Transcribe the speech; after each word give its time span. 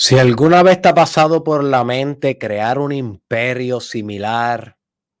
Si 0.00 0.16
alguna 0.16 0.62
vez 0.62 0.80
te 0.80 0.90
ha 0.90 0.94
pasado 0.94 1.42
por 1.42 1.64
la 1.64 1.82
mente 1.82 2.38
crear 2.38 2.78
un 2.78 2.92
imperio 2.92 3.80
similar 3.80 4.78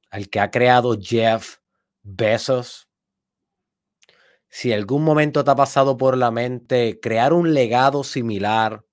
al 0.08 0.28
que 0.28 0.38
ha 0.38 0.52
creado 0.52 0.96
Jeff 0.96 1.56
Bezos, 2.04 2.88
si 4.48 4.72
algún 4.72 5.02
momento 5.02 5.42
te 5.42 5.50
ha 5.50 5.56
pasado 5.56 5.96
por 5.96 6.16
la 6.16 6.30
mente 6.30 7.00
crear 7.02 7.32
un 7.32 7.54
legado 7.54 8.04
similar 8.04 8.86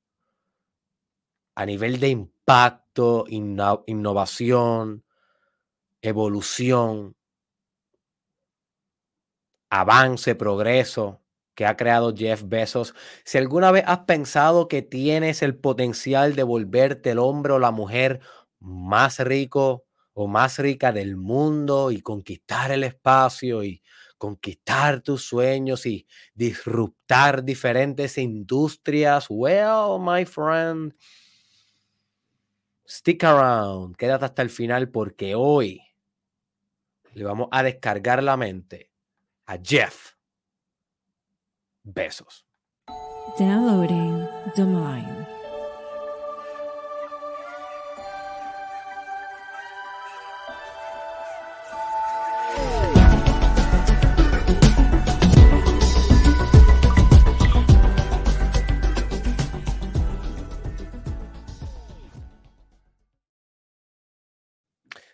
a 1.53 1.67
nivel 1.67 1.99
de 1.99 2.09
impacto, 2.09 3.25
innovación, 3.27 5.05
evolución, 6.01 7.15
avance, 9.69 10.33
progreso, 10.33 11.21
que 11.55 11.65
ha 11.65 11.77
creado 11.77 12.13
Jeff 12.15 12.43
Bezos, 12.45 12.93
si 13.23 13.37
alguna 13.37 13.71
vez 13.71 13.83
has 13.87 13.99
pensado 13.99 14.67
que 14.67 14.81
tienes 14.81 15.41
el 15.41 15.57
potencial 15.57 16.35
de 16.35 16.43
volverte 16.43 17.11
el 17.11 17.19
hombre 17.19 17.53
o 17.53 17.59
la 17.59 17.71
mujer 17.71 18.19
más 18.59 19.19
rico 19.19 19.85
o 20.13 20.27
más 20.27 20.59
rica 20.59 20.91
del 20.91 21.17
mundo 21.17 21.91
y 21.91 22.01
conquistar 22.01 22.71
el 22.71 22.83
espacio 22.83 23.63
y 23.63 23.81
conquistar 24.17 25.01
tus 25.01 25.23
sueños 25.23 25.85
y 25.85 26.07
disruptar 26.33 27.43
diferentes 27.43 28.17
industrias, 28.17 29.27
well, 29.29 29.99
my 29.99 30.25
friend, 30.25 30.93
stick 32.87 33.23
around, 33.23 33.95
quédate 33.95 34.25
hasta 34.25 34.41
el 34.41 34.49
final 34.49 34.89
porque 34.89 35.35
hoy 35.35 35.81
le 37.13 37.23
vamos 37.23 37.47
a 37.51 37.63
descargar 37.63 38.21
la 38.23 38.37
mente 38.37 38.91
a 39.45 39.57
Jeff 39.61 40.14
Besos. 41.85 42.43
Downloading 43.37 44.27
the 44.55 44.65
mind. 44.65 45.27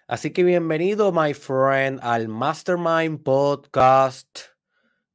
Así 0.08 0.32
que 0.32 0.44
bienvenido, 0.44 1.12
my 1.12 1.34
friend, 1.34 2.00
al 2.02 2.28
Mastermind 2.28 3.24
Podcast 3.24 4.51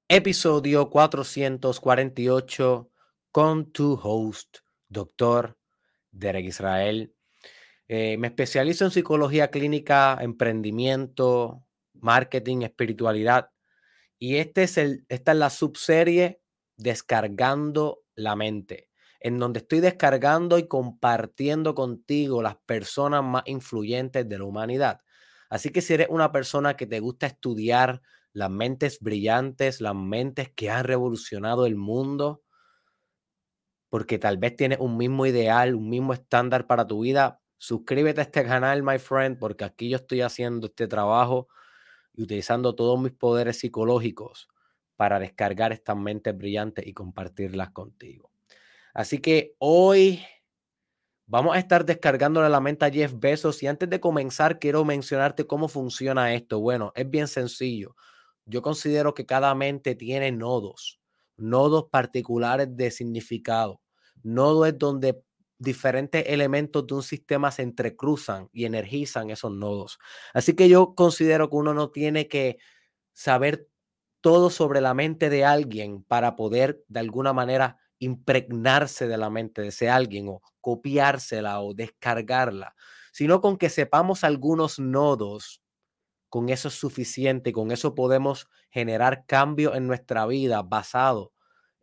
episodio 0.08 0.88
448 0.88 2.90
con 3.32 3.72
tu 3.72 3.98
host, 4.00 4.58
doctor 4.88 5.58
Derek 6.12 6.46
Israel. 6.46 7.12
Eh, 7.88 8.16
me 8.16 8.28
especializo 8.28 8.84
en 8.84 8.92
psicología 8.92 9.50
clínica, 9.50 10.16
emprendimiento, 10.20 11.66
marketing, 11.94 12.62
espiritualidad. 12.62 13.50
Y 14.18 14.36
este 14.36 14.62
es 14.62 14.78
el, 14.78 15.04
esta 15.08 15.32
es 15.32 15.38
la 15.38 15.50
subserie 15.50 16.40
Descargando 16.78 18.02
la 18.14 18.36
mente, 18.36 18.90
en 19.18 19.38
donde 19.38 19.60
estoy 19.60 19.80
descargando 19.80 20.58
y 20.58 20.68
compartiendo 20.68 21.74
contigo 21.74 22.42
las 22.42 22.56
personas 22.56 23.24
más 23.24 23.44
influyentes 23.46 24.28
de 24.28 24.38
la 24.38 24.44
humanidad. 24.44 25.00
Así 25.48 25.70
que 25.70 25.80
si 25.80 25.94
eres 25.94 26.08
una 26.10 26.32
persona 26.32 26.76
que 26.76 26.86
te 26.86 27.00
gusta 27.00 27.26
estudiar, 27.26 28.02
las 28.36 28.50
mentes 28.50 29.00
brillantes, 29.00 29.80
las 29.80 29.94
mentes 29.94 30.50
que 30.50 30.68
han 30.68 30.84
revolucionado 30.84 31.64
el 31.64 31.74
mundo, 31.74 32.42
porque 33.88 34.18
tal 34.18 34.36
vez 34.36 34.54
tienes 34.56 34.78
un 34.78 34.98
mismo 34.98 35.24
ideal, 35.24 35.74
un 35.74 35.88
mismo 35.88 36.12
estándar 36.12 36.66
para 36.66 36.86
tu 36.86 37.00
vida. 37.00 37.40
Suscríbete 37.56 38.20
a 38.20 38.24
este 38.24 38.44
canal, 38.44 38.82
my 38.82 38.98
friend, 38.98 39.38
porque 39.38 39.64
aquí 39.64 39.88
yo 39.88 39.96
estoy 39.96 40.20
haciendo 40.20 40.66
este 40.66 40.86
trabajo 40.86 41.48
y 42.12 42.24
utilizando 42.24 42.74
todos 42.74 43.00
mis 43.00 43.12
poderes 43.12 43.58
psicológicos 43.58 44.48
para 44.96 45.18
descargar 45.18 45.72
estas 45.72 45.96
mentes 45.96 46.36
brillantes 46.36 46.86
y 46.86 46.92
compartirlas 46.92 47.70
contigo. 47.70 48.30
Así 48.92 49.18
que 49.18 49.54
hoy 49.60 50.22
vamos 51.24 51.56
a 51.56 51.58
estar 51.58 51.86
descargándole 51.86 52.50
la 52.50 52.60
mente 52.60 52.84
a 52.84 52.90
Jeff 52.90 53.14
Bezos 53.16 53.62
y 53.62 53.66
antes 53.66 53.88
de 53.88 53.98
comenzar 53.98 54.58
quiero 54.58 54.84
mencionarte 54.84 55.46
cómo 55.46 55.68
funciona 55.68 56.34
esto. 56.34 56.60
Bueno, 56.60 56.92
es 56.94 57.08
bien 57.08 57.28
sencillo 57.28 57.96
yo 58.46 58.62
considero 58.62 59.14
que 59.14 59.26
cada 59.26 59.54
mente 59.54 59.94
tiene 59.94 60.32
nodos, 60.32 61.00
nodos 61.36 61.86
particulares 61.90 62.68
de 62.76 62.90
significado. 62.90 63.80
Nodo 64.22 64.66
es 64.66 64.78
donde 64.78 65.20
diferentes 65.58 66.24
elementos 66.28 66.86
de 66.86 66.94
un 66.94 67.02
sistema 67.02 67.50
se 67.50 67.62
entrecruzan 67.62 68.48
y 68.52 68.64
energizan 68.64 69.30
esos 69.30 69.52
nodos. 69.52 69.98
Así 70.34 70.54
que 70.54 70.68
yo 70.68 70.94
considero 70.94 71.50
que 71.50 71.56
uno 71.56 71.74
no 71.74 71.90
tiene 71.90 72.28
que 72.28 72.58
saber 73.12 73.68
todo 74.20 74.50
sobre 74.50 74.80
la 74.80 74.94
mente 74.94 75.30
de 75.30 75.44
alguien 75.44 76.02
para 76.04 76.36
poder 76.36 76.84
de 76.88 77.00
alguna 77.00 77.32
manera 77.32 77.78
impregnarse 77.98 79.08
de 79.08 79.16
la 79.16 79.30
mente 79.30 79.62
de 79.62 79.68
ese 79.68 79.88
alguien 79.88 80.28
o 80.28 80.42
copiársela 80.60 81.60
o 81.60 81.74
descargarla, 81.74 82.74
sino 83.12 83.40
con 83.40 83.56
que 83.56 83.70
sepamos 83.70 84.24
algunos 84.24 84.78
nodos 84.78 85.62
con 86.28 86.48
eso 86.48 86.68
es 86.68 86.74
suficiente, 86.74 87.52
con 87.52 87.70
eso 87.70 87.94
podemos 87.94 88.48
generar 88.70 89.24
cambio 89.26 89.74
en 89.74 89.86
nuestra 89.86 90.26
vida 90.26 90.62
basado 90.62 91.32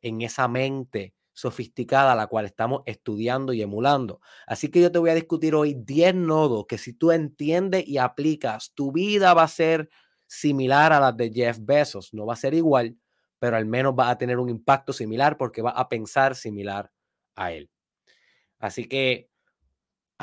en 0.01 0.21
esa 0.21 0.47
mente 0.47 1.13
sofisticada 1.33 2.15
la 2.15 2.27
cual 2.27 2.45
estamos 2.45 2.83
estudiando 2.85 3.53
y 3.53 3.61
emulando. 3.61 4.21
Así 4.45 4.69
que 4.69 4.81
yo 4.81 4.91
te 4.91 4.99
voy 4.99 5.09
a 5.09 5.15
discutir 5.15 5.55
hoy 5.55 5.73
10 5.73 6.15
nodos 6.15 6.65
que 6.67 6.77
si 6.77 6.93
tú 6.93 7.11
entiendes 7.11 7.87
y 7.87 7.97
aplicas, 7.97 8.71
tu 8.75 8.91
vida 8.91 9.33
va 9.33 9.43
a 9.43 9.47
ser 9.47 9.89
similar 10.27 10.93
a 10.93 10.99
la 10.99 11.11
de 11.11 11.31
Jeff 11.31 11.57
Bezos. 11.59 12.13
No 12.13 12.25
va 12.25 12.33
a 12.33 12.37
ser 12.37 12.53
igual, 12.53 12.97
pero 13.39 13.57
al 13.57 13.65
menos 13.65 13.93
va 13.97 14.09
a 14.09 14.17
tener 14.17 14.37
un 14.39 14.49
impacto 14.49 14.93
similar 14.93 15.37
porque 15.37 15.61
va 15.61 15.71
a 15.71 15.89
pensar 15.89 16.35
similar 16.35 16.91
a 17.35 17.51
él. 17.51 17.69
Así 18.59 18.85
que 18.87 19.29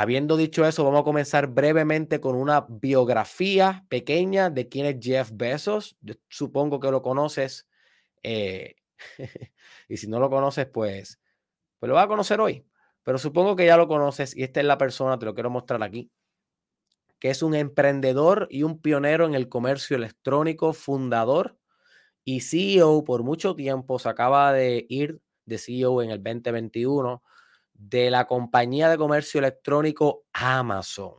Habiendo 0.01 0.39
dicho 0.39 0.65
eso, 0.65 0.83
vamos 0.83 1.03
a 1.03 1.05
comenzar 1.05 1.49
brevemente 1.49 2.23
con 2.23 2.35
una 2.35 2.65
biografía 2.67 3.85
pequeña 3.91 4.49
de 4.49 4.67
quién 4.67 4.87
es 4.87 4.97
Jeff 4.99 5.31
Bezos. 5.35 5.99
Yo 6.01 6.15
supongo 6.31 6.81
que 6.81 6.91
lo 6.91 7.03
conoces. 7.03 7.69
Eh, 8.23 8.77
y 9.91 9.99
si 9.99 10.09
no 10.09 10.19
lo 10.19 10.31
conoces, 10.31 10.65
pues, 10.65 11.21
pues 11.79 11.89
lo 11.89 11.97
vas 11.97 12.07
a 12.07 12.09
conocer 12.09 12.41
hoy. 12.41 12.65
Pero 13.03 13.19
supongo 13.19 13.57
que 13.57 13.67
ya 13.67 13.77
lo 13.77 13.89
conoces 13.89 14.35
y 14.35 14.43
esta 14.43 14.61
es 14.61 14.67
la 14.67 14.79
persona, 14.79 15.19
te 15.19 15.27
lo 15.27 15.35
quiero 15.35 15.51
mostrar 15.51 15.83
aquí, 15.83 16.11
que 17.19 17.29
es 17.29 17.43
un 17.43 17.55
emprendedor 17.55 18.49
y 18.51 18.63
un 18.63 18.81
pionero 18.81 19.27
en 19.27 19.35
el 19.35 19.51
comercio 19.51 19.99
electrónico, 19.99 20.73
fundador 20.73 21.59
y 22.25 22.41
CEO 22.41 23.05
por 23.05 23.23
mucho 23.23 23.55
tiempo. 23.55 23.99
Se 23.99 24.09
acaba 24.09 24.55
de 24.55 24.87
ir 24.89 25.21
de 25.45 25.59
CEO 25.59 26.01
en 26.01 26.11
el 26.11 26.23
2021 26.23 27.23
de 27.81 28.11
la 28.11 28.27
compañía 28.27 28.91
de 28.91 28.99
comercio 28.99 29.39
electrónico 29.39 30.27
Amazon. 30.35 31.15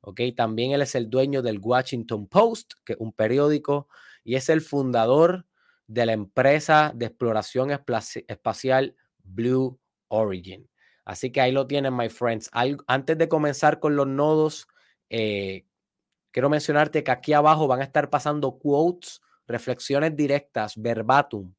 ¿ok? 0.00 0.20
También 0.34 0.72
él 0.72 0.82
es 0.82 0.94
el 0.94 1.10
dueño 1.10 1.42
del 1.42 1.58
Washington 1.60 2.26
Post, 2.26 2.72
que 2.84 2.94
es 2.94 2.98
un 2.98 3.12
periódico, 3.12 3.88
y 4.22 4.36
es 4.36 4.48
el 4.48 4.62
fundador 4.62 5.46
de 5.86 6.06
la 6.06 6.12
empresa 6.12 6.92
de 6.94 7.06
exploración 7.06 7.70
espacial 7.70 8.96
Blue 9.22 9.78
Origin. 10.08 10.68
Así 11.04 11.30
que 11.30 11.42
ahí 11.42 11.52
lo 11.52 11.66
tienen, 11.66 11.94
my 11.94 12.08
friends. 12.08 12.50
Antes 12.86 13.18
de 13.18 13.28
comenzar 13.28 13.78
con 13.78 13.94
los 13.94 14.06
nodos, 14.06 14.66
eh, 15.10 15.66
quiero 16.30 16.48
mencionarte 16.48 17.04
que 17.04 17.10
aquí 17.10 17.34
abajo 17.34 17.66
van 17.66 17.80
a 17.80 17.84
estar 17.84 18.08
pasando 18.08 18.58
quotes, 18.58 19.20
reflexiones 19.46 20.16
directas, 20.16 20.74
verbatim, 20.76 21.52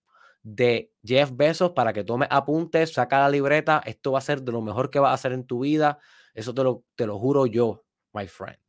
de 0.45 0.91
Jeff 1.03 1.31
Bezos 1.33 1.71
para 1.71 1.91
que 1.91 2.03
tomes 2.03 2.27
apuntes, 2.29 2.93
saca 2.93 3.19
la 3.19 3.29
libreta. 3.29 3.81
Esto 3.83 4.11
va 4.11 4.19
a 4.19 4.21
ser 4.21 4.43
de 4.43 4.51
lo 4.51 4.61
mejor 4.61 4.91
que 4.91 4.99
vas 4.99 5.09
a 5.09 5.15
hacer 5.15 5.31
en 5.31 5.45
tu 5.45 5.61
vida. 5.61 5.97
Eso 6.35 6.53
te 6.53 6.63
lo, 6.63 6.83
te 6.95 7.07
lo 7.07 7.17
juro 7.17 7.47
yo, 7.47 7.83
my 8.13 8.27
friend. 8.27 8.59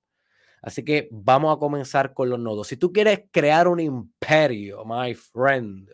Así 0.62 0.84
que 0.84 1.08
vamos 1.12 1.55
a 1.55 1.58
comenzar 1.58 2.14
con 2.14 2.31
los 2.31 2.38
nodos. 2.38 2.69
Si 2.69 2.78
tú 2.78 2.93
quieres 2.94 3.25
crear 3.31 3.69
un 3.69 3.78
imperio, 3.78 4.84
my 4.87 5.14
friend, 5.14 5.90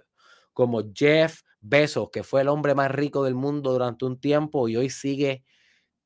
como 0.53 0.83
Jeff 0.95 1.41
Bezos, 1.61 2.11
que 2.13 2.23
fue 2.23 2.43
el 2.43 2.49
hombre 2.49 2.77
más 2.77 2.91
rico 2.93 3.25
del 3.25 3.35
mundo 3.35 3.73
durante 3.73 4.05
un 4.05 4.21
tiempo 4.21 4.69
y 4.69 4.77
hoy 4.77 4.89
sigue 4.89 5.45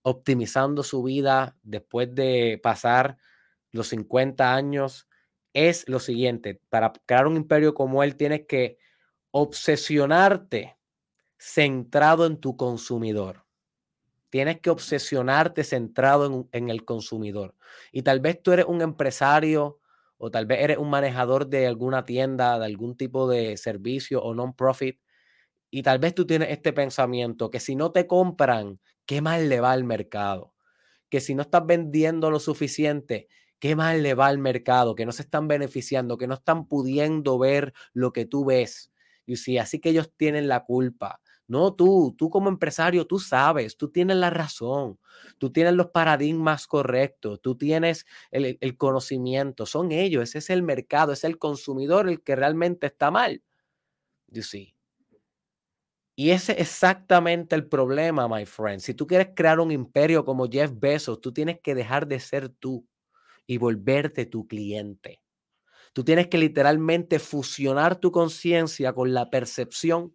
optimizando 0.00 0.82
su 0.82 1.02
vida 1.02 1.58
después 1.62 2.14
de 2.14 2.58
pasar 2.62 3.18
los 3.72 3.88
50 3.88 4.54
años, 4.54 5.06
es 5.52 5.86
lo 5.86 6.00
siguiente. 6.00 6.62
Para 6.70 6.92
crear 7.04 7.26
un 7.26 7.36
imperio 7.36 7.74
como 7.74 8.02
él, 8.02 8.16
tienes 8.16 8.46
que 8.48 8.78
obsesionarte 9.38 10.78
centrado 11.36 12.24
en 12.24 12.38
tu 12.38 12.56
consumidor. 12.56 13.44
Tienes 14.30 14.60
que 14.60 14.70
obsesionarte 14.70 15.62
centrado 15.62 16.48
en, 16.52 16.70
el 16.70 16.86
consumidor. 16.86 17.54
Y 17.92 18.00
tal 18.00 18.20
vez 18.20 18.42
tú 18.42 18.52
eres 18.52 18.64
un 18.64 18.80
empresario 18.80 19.78
o 20.16 20.30
tal 20.30 20.46
vez 20.46 20.60
eres 20.62 20.78
un 20.78 20.88
manejador 20.88 21.48
de 21.48 21.66
alguna 21.66 22.06
tienda, 22.06 22.58
de 22.58 22.64
algún 22.64 22.96
tipo 22.96 23.28
de 23.28 23.58
servicio 23.58 24.22
o 24.22 24.34
non-profit. 24.34 25.02
Y 25.70 25.82
tal 25.82 25.98
vez 25.98 26.14
tú 26.14 26.26
tienes 26.26 26.48
este 26.48 26.72
pensamiento 26.72 27.50
que 27.50 27.60
si 27.60 27.76
no 27.76 27.92
te 27.92 28.06
compran, 28.06 28.80
qué 29.04 29.20
mal 29.20 29.50
le 29.50 29.60
va 29.60 29.72
al 29.72 29.84
mercado. 29.84 30.54
Que 31.10 31.20
si 31.20 31.34
no 31.34 31.42
estás 31.42 31.66
vendiendo 31.66 32.30
lo 32.30 32.40
suficiente, 32.40 33.28
qué 33.58 33.76
mal 33.76 34.02
le 34.02 34.14
va 34.14 34.28
al 34.28 34.38
mercado, 34.38 34.94
que 34.94 35.04
no 35.04 35.12
se 35.12 35.20
están 35.20 35.46
beneficiando, 35.46 36.16
que 36.16 36.26
no 36.26 36.36
están 36.36 36.66
pudiendo 36.66 37.38
ver 37.38 37.74
lo 37.92 38.14
que 38.14 38.24
tú 38.24 38.46
ves. 38.46 38.90
Si 39.34 39.58
así 39.58 39.80
que 39.80 39.90
ellos 39.90 40.12
tienen 40.16 40.46
la 40.46 40.64
culpa. 40.64 41.20
No 41.48 41.74
tú, 41.74 42.14
tú 42.18 42.28
como 42.28 42.48
empresario, 42.48 43.06
tú 43.06 43.18
sabes, 43.20 43.76
tú 43.76 43.90
tienes 43.90 44.16
la 44.16 44.30
razón, 44.30 44.98
tú 45.38 45.52
tienes 45.52 45.74
los 45.74 45.90
paradigmas 45.90 46.66
correctos, 46.66 47.40
tú 47.40 47.56
tienes 47.56 48.04
el, 48.32 48.76
conocimiento, 48.76 49.64
son 49.64 49.92
ellos, 49.92 50.24
ese 50.24 50.38
es 50.38 50.50
el 50.50 50.64
mercado, 50.64 51.12
es 51.12 51.22
el 51.22 51.38
consumidor 51.38 52.08
el 52.08 52.22
que 52.22 52.34
realmente 52.34 52.86
está 52.86 53.10
mal. 53.12 53.42
See. 54.32 54.74
Y 56.16 56.30
ese 56.30 56.52
es 56.52 56.60
exactamente 56.60 57.54
el 57.54 57.68
problema, 57.68 58.26
my 58.26 58.46
friend. 58.46 58.80
Si 58.80 58.94
tú 58.94 59.06
quieres 59.06 59.28
crear 59.36 59.60
un 59.60 59.70
imperio 59.70 60.24
como 60.24 60.48
Jeff 60.48 60.72
Bezos, 60.74 61.20
tú 61.20 61.32
tienes 61.32 61.60
que 61.60 61.74
dejar 61.74 62.08
de 62.08 62.18
ser 62.20 62.48
tú 62.48 62.86
y 63.46 63.58
volverte 63.58 64.26
tu 64.26 64.48
cliente. 64.48 65.20
Tú 65.96 66.04
tienes 66.04 66.26
que 66.26 66.36
literalmente 66.36 67.18
fusionar 67.18 67.96
tu 67.96 68.12
conciencia 68.12 68.92
con 68.92 69.14
la 69.14 69.30
percepción 69.30 70.14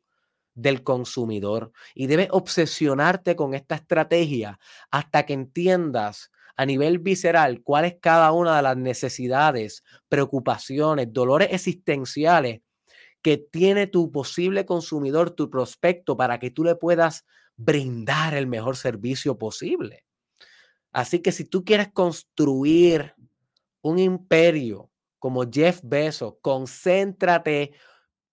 del 0.54 0.83
consumidor 0.83 1.72
y 1.95 2.06
debes 2.06 2.28
obsesionarte 2.30 3.36
con 3.36 3.56
esta 3.56 3.74
estrategia 3.74 4.60
hasta 4.92 5.25
que 5.25 5.33
entiendas 5.33 6.30
a 6.56 6.68
nivel 6.68 7.00
visceral 7.00 7.63
cuál 7.63 7.86
es 7.86 7.95
cada 8.00 8.31
una 8.31 8.57
de 8.57 8.62
las 8.62 8.78
necesidades, 8.78 9.83
preocupaciones, 10.07 11.12
dolores 11.12 11.48
existenciales 11.50 12.62
que 13.24 13.38
tiene 13.39 13.88
tu 13.88 14.12
posible 14.12 14.68
consumidor, 14.68 15.31
tu 15.31 15.50
prospecto, 15.50 16.16
para 16.16 16.38
que 16.38 16.51
tú 16.51 16.63
le 16.63 16.75
puedas 16.75 17.25
brindar 17.57 18.36
el 18.36 18.45
mejor 18.45 18.77
servicio 18.77 19.39
posible. 19.39 20.06
Así 20.92 21.24
que 21.24 21.31
si 21.31 21.44
tú 21.44 21.66
quieres 21.66 21.92
construir 21.92 23.16
un 23.81 23.98
imperio 23.98 24.91
como 25.22 25.44
Jeff 25.52 25.82
Bezos, 25.84 26.38
concéntrate 26.42 27.74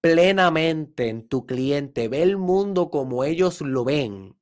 plenamente 0.00 1.10
en 1.10 1.28
tu 1.28 1.44
cliente, 1.44 2.08
ve 2.08 2.22
el 2.22 2.38
mundo 2.38 2.88
como 2.88 3.24
ellos 3.24 3.60
lo 3.60 3.84
ven. 3.84 4.38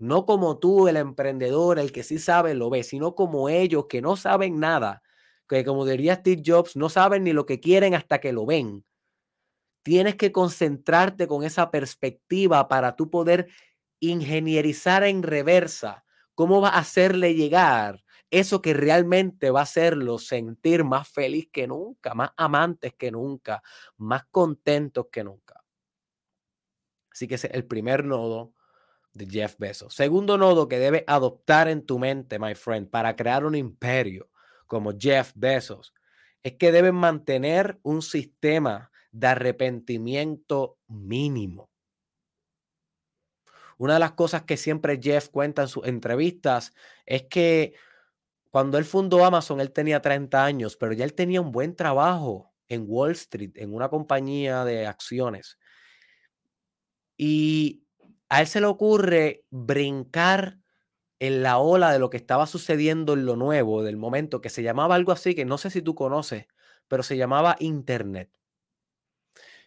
No 0.00 0.26
como 0.26 0.58
tú, 0.58 0.88
el 0.88 0.96
emprendedor, 0.96 1.78
el 1.78 1.92
que 1.92 2.02
sí 2.02 2.18
sabe, 2.18 2.54
lo 2.54 2.70
ve, 2.70 2.82
sino 2.82 3.14
como 3.14 3.48
ellos 3.48 3.86
que 3.88 4.02
no 4.02 4.16
saben 4.16 4.58
nada, 4.58 5.00
que 5.48 5.64
como 5.64 5.86
diría 5.86 6.16
Steve 6.16 6.42
Jobs, 6.44 6.74
no 6.74 6.88
saben 6.88 7.22
ni 7.22 7.32
lo 7.32 7.46
que 7.46 7.60
quieren 7.60 7.94
hasta 7.94 8.18
que 8.18 8.32
lo 8.32 8.44
ven. 8.44 8.84
Tienes 9.84 10.16
que 10.16 10.32
concentrarte 10.32 11.28
con 11.28 11.44
esa 11.44 11.70
perspectiva 11.70 12.66
para 12.66 12.96
tú 12.96 13.10
poder 13.10 13.46
ingenierizar 14.00 15.04
en 15.04 15.22
reversa 15.22 16.04
cómo 16.34 16.60
va 16.60 16.70
a 16.70 16.78
hacerle 16.80 17.34
llegar 17.34 18.02
eso 18.30 18.60
que 18.60 18.74
realmente 18.74 19.50
va 19.50 19.60
a 19.60 19.64
hacerlo 19.64 20.18
sentir 20.18 20.84
más 20.84 21.08
feliz 21.08 21.48
que 21.52 21.66
nunca, 21.66 22.14
más 22.14 22.30
amantes 22.36 22.94
que 22.94 23.10
nunca, 23.10 23.62
más 23.96 24.24
contentos 24.30 25.06
que 25.10 25.24
nunca. 25.24 25.64
Así 27.10 27.26
que 27.26 27.36
ese 27.36 27.48
es 27.48 27.54
el 27.54 27.66
primer 27.66 28.04
nodo 28.04 28.54
de 29.12 29.26
Jeff 29.26 29.56
Bezos. 29.58 29.94
Segundo 29.94 30.38
nodo 30.38 30.68
que 30.68 30.78
debe 30.78 31.04
adoptar 31.06 31.68
en 31.68 31.84
tu 31.84 31.98
mente, 31.98 32.38
my 32.38 32.54
friend, 32.54 32.90
para 32.90 33.16
crear 33.16 33.44
un 33.44 33.54
imperio 33.54 34.30
como 34.66 34.92
Jeff 34.96 35.32
Bezos, 35.34 35.94
es 36.42 36.54
que 36.54 36.70
deben 36.70 36.94
mantener 36.94 37.78
un 37.82 38.02
sistema 38.02 38.90
de 39.10 39.26
arrepentimiento 39.26 40.78
mínimo. 40.86 41.70
Una 43.78 43.94
de 43.94 44.00
las 44.00 44.12
cosas 44.12 44.42
que 44.42 44.56
siempre 44.56 45.00
Jeff 45.00 45.28
cuenta 45.28 45.62
en 45.62 45.68
sus 45.68 45.86
entrevistas 45.86 46.72
es 47.06 47.24
que 47.24 47.74
cuando 48.50 48.78
él 48.78 48.84
fundó 48.84 49.24
Amazon, 49.24 49.60
él 49.60 49.72
tenía 49.72 50.00
30 50.00 50.44
años, 50.44 50.76
pero 50.76 50.92
ya 50.92 51.04
él 51.04 51.14
tenía 51.14 51.40
un 51.40 51.52
buen 51.52 51.76
trabajo 51.76 52.52
en 52.68 52.84
Wall 52.86 53.12
Street, 53.12 53.52
en 53.56 53.74
una 53.74 53.88
compañía 53.88 54.64
de 54.64 54.86
acciones. 54.86 55.58
Y 57.16 57.84
a 58.28 58.40
él 58.40 58.46
se 58.46 58.60
le 58.60 58.66
ocurre 58.66 59.44
brincar 59.50 60.58
en 61.20 61.42
la 61.42 61.58
ola 61.58 61.92
de 61.92 61.98
lo 61.98 62.10
que 62.10 62.16
estaba 62.16 62.46
sucediendo 62.46 63.14
en 63.14 63.26
lo 63.26 63.36
nuevo, 63.36 63.82
del 63.82 63.96
momento, 63.96 64.40
que 64.40 64.50
se 64.50 64.62
llamaba 64.62 64.94
algo 64.94 65.12
así, 65.12 65.34
que 65.34 65.44
no 65.44 65.58
sé 65.58 65.70
si 65.70 65.82
tú 65.82 65.94
conoces, 65.94 66.46
pero 66.86 67.02
se 67.02 67.16
llamaba 67.16 67.56
Internet. 67.58 68.30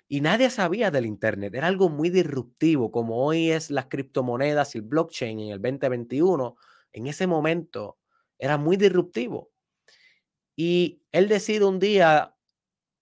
Y 0.07 0.21
nadie 0.21 0.49
sabía 0.49 0.91
del 0.91 1.05
Internet, 1.05 1.55
era 1.55 1.67
algo 1.67 1.89
muy 1.89 2.09
disruptivo, 2.09 2.91
como 2.91 3.25
hoy 3.25 3.51
es 3.51 3.69
las 3.71 3.85
criptomonedas 3.87 4.75
y 4.75 4.79
el 4.79 4.83
blockchain 4.83 5.39
en 5.39 5.49
el 5.49 5.61
2021. 5.61 6.57
En 6.93 7.07
ese 7.07 7.27
momento 7.27 7.97
era 8.41 8.57
muy 8.59 8.77
disruptivo. 8.77 9.51
Y 10.55 11.01
él 11.11 11.27
decide 11.27 11.65
un 11.65 11.79
día 11.79 12.35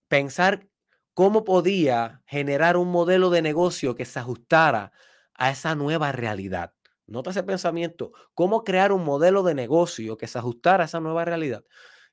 pensar 0.09 0.69
cómo 1.13 1.45
podía 1.45 2.24
generar 2.27 2.77
un 2.77 2.89
modelo 2.91 3.30
de 3.30 3.41
negocio 3.41 3.95
que 3.95 4.06
se 4.06 4.19
ajustara 4.19 4.94
a 5.36 5.51
esa 5.51 5.75
nueva 5.75 6.12
realidad. 6.13 6.74
Nota 7.07 7.31
ese 7.31 7.44
pensamiento, 7.44 8.13
cómo 8.36 8.63
crear 8.63 8.91
un 8.94 9.03
modelo 9.06 9.44
de 9.44 9.56
negocio 9.56 10.18
que 10.18 10.27
se 10.27 10.39
ajustara 10.39 10.83
a 10.83 10.88
esa 10.88 11.01
nueva 11.01 11.25
realidad. 11.25 11.65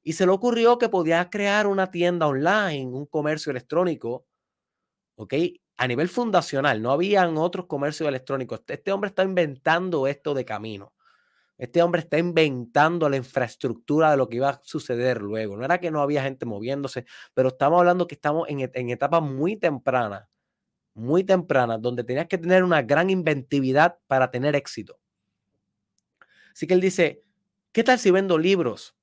Y 0.05 0.15
se 0.15 0.27
le 0.27 0.33
ocurrió 0.33 0.79
que 0.79 0.89
podía 0.91 1.31
crear 1.31 1.67
una 1.67 1.91
tienda 1.91 2.27
online, 2.29 2.87
un 2.95 3.07
comercio 3.07 3.51
electrónico, 3.51 4.27
¿ok? 5.17 5.35
A 5.79 5.89
nivel 5.89 6.09
fundacional, 6.11 6.83
no 6.83 6.93
habían 6.93 7.39
otros 7.39 7.67
comercios 7.67 8.09
electrónicos. 8.09 8.63
Este 8.69 8.93
hombre 8.93 9.09
está 9.11 9.25
inventando 9.25 10.09
esto 10.09 10.35
de 10.35 10.47
camino. 10.47 10.95
Este 11.59 11.83
hombre 11.83 12.03
está 12.03 12.19
inventando 12.19 13.09
la 13.09 13.17
infraestructura 13.17 14.11
de 14.11 14.17
lo 14.17 14.29
que 14.29 14.37
iba 14.37 14.51
a 14.51 14.61
suceder 14.63 15.23
luego. 15.23 15.57
No 15.57 15.65
era 15.65 15.79
que 15.79 15.91
no 15.91 16.03
había 16.03 16.23
gente 16.23 16.45
moviéndose, 16.45 17.07
pero 17.33 17.49
estamos 17.49 17.79
hablando 17.79 18.07
que 18.07 18.15
estamos 18.15 18.49
en, 18.49 18.71
en 18.73 18.91
etapas 18.91 19.23
muy 19.23 19.57
tempranas, 19.57 20.29
muy 20.95 21.25
tempranas, 21.25 21.81
donde 21.81 22.05
tenías 22.05 22.27
que 22.27 22.39
tener 22.39 22.63
una 22.63 22.83
gran 22.83 23.09
inventividad 23.09 23.99
para 24.07 24.31
tener 24.31 24.55
éxito. 24.55 24.99
Así 26.53 26.67
que 26.67 26.75
él 26.75 26.81
dice, 26.81 27.23
¿qué 27.73 27.85
tal 27.85 27.99
si 27.99 28.11
vendo 28.11 28.39
libros? 28.39 28.97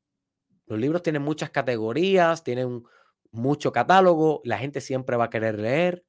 Los 0.65 0.79
libros 0.79 1.03
tienen 1.03 1.21
muchas 1.21 1.49
categorías, 1.49 2.43
tienen 2.43 2.83
mucho 3.31 3.71
catálogo, 3.71 4.41
la 4.43 4.57
gente 4.57 4.79
siempre 4.79 5.17
va 5.17 5.25
a 5.25 5.29
querer 5.29 5.59
leer. 5.59 6.05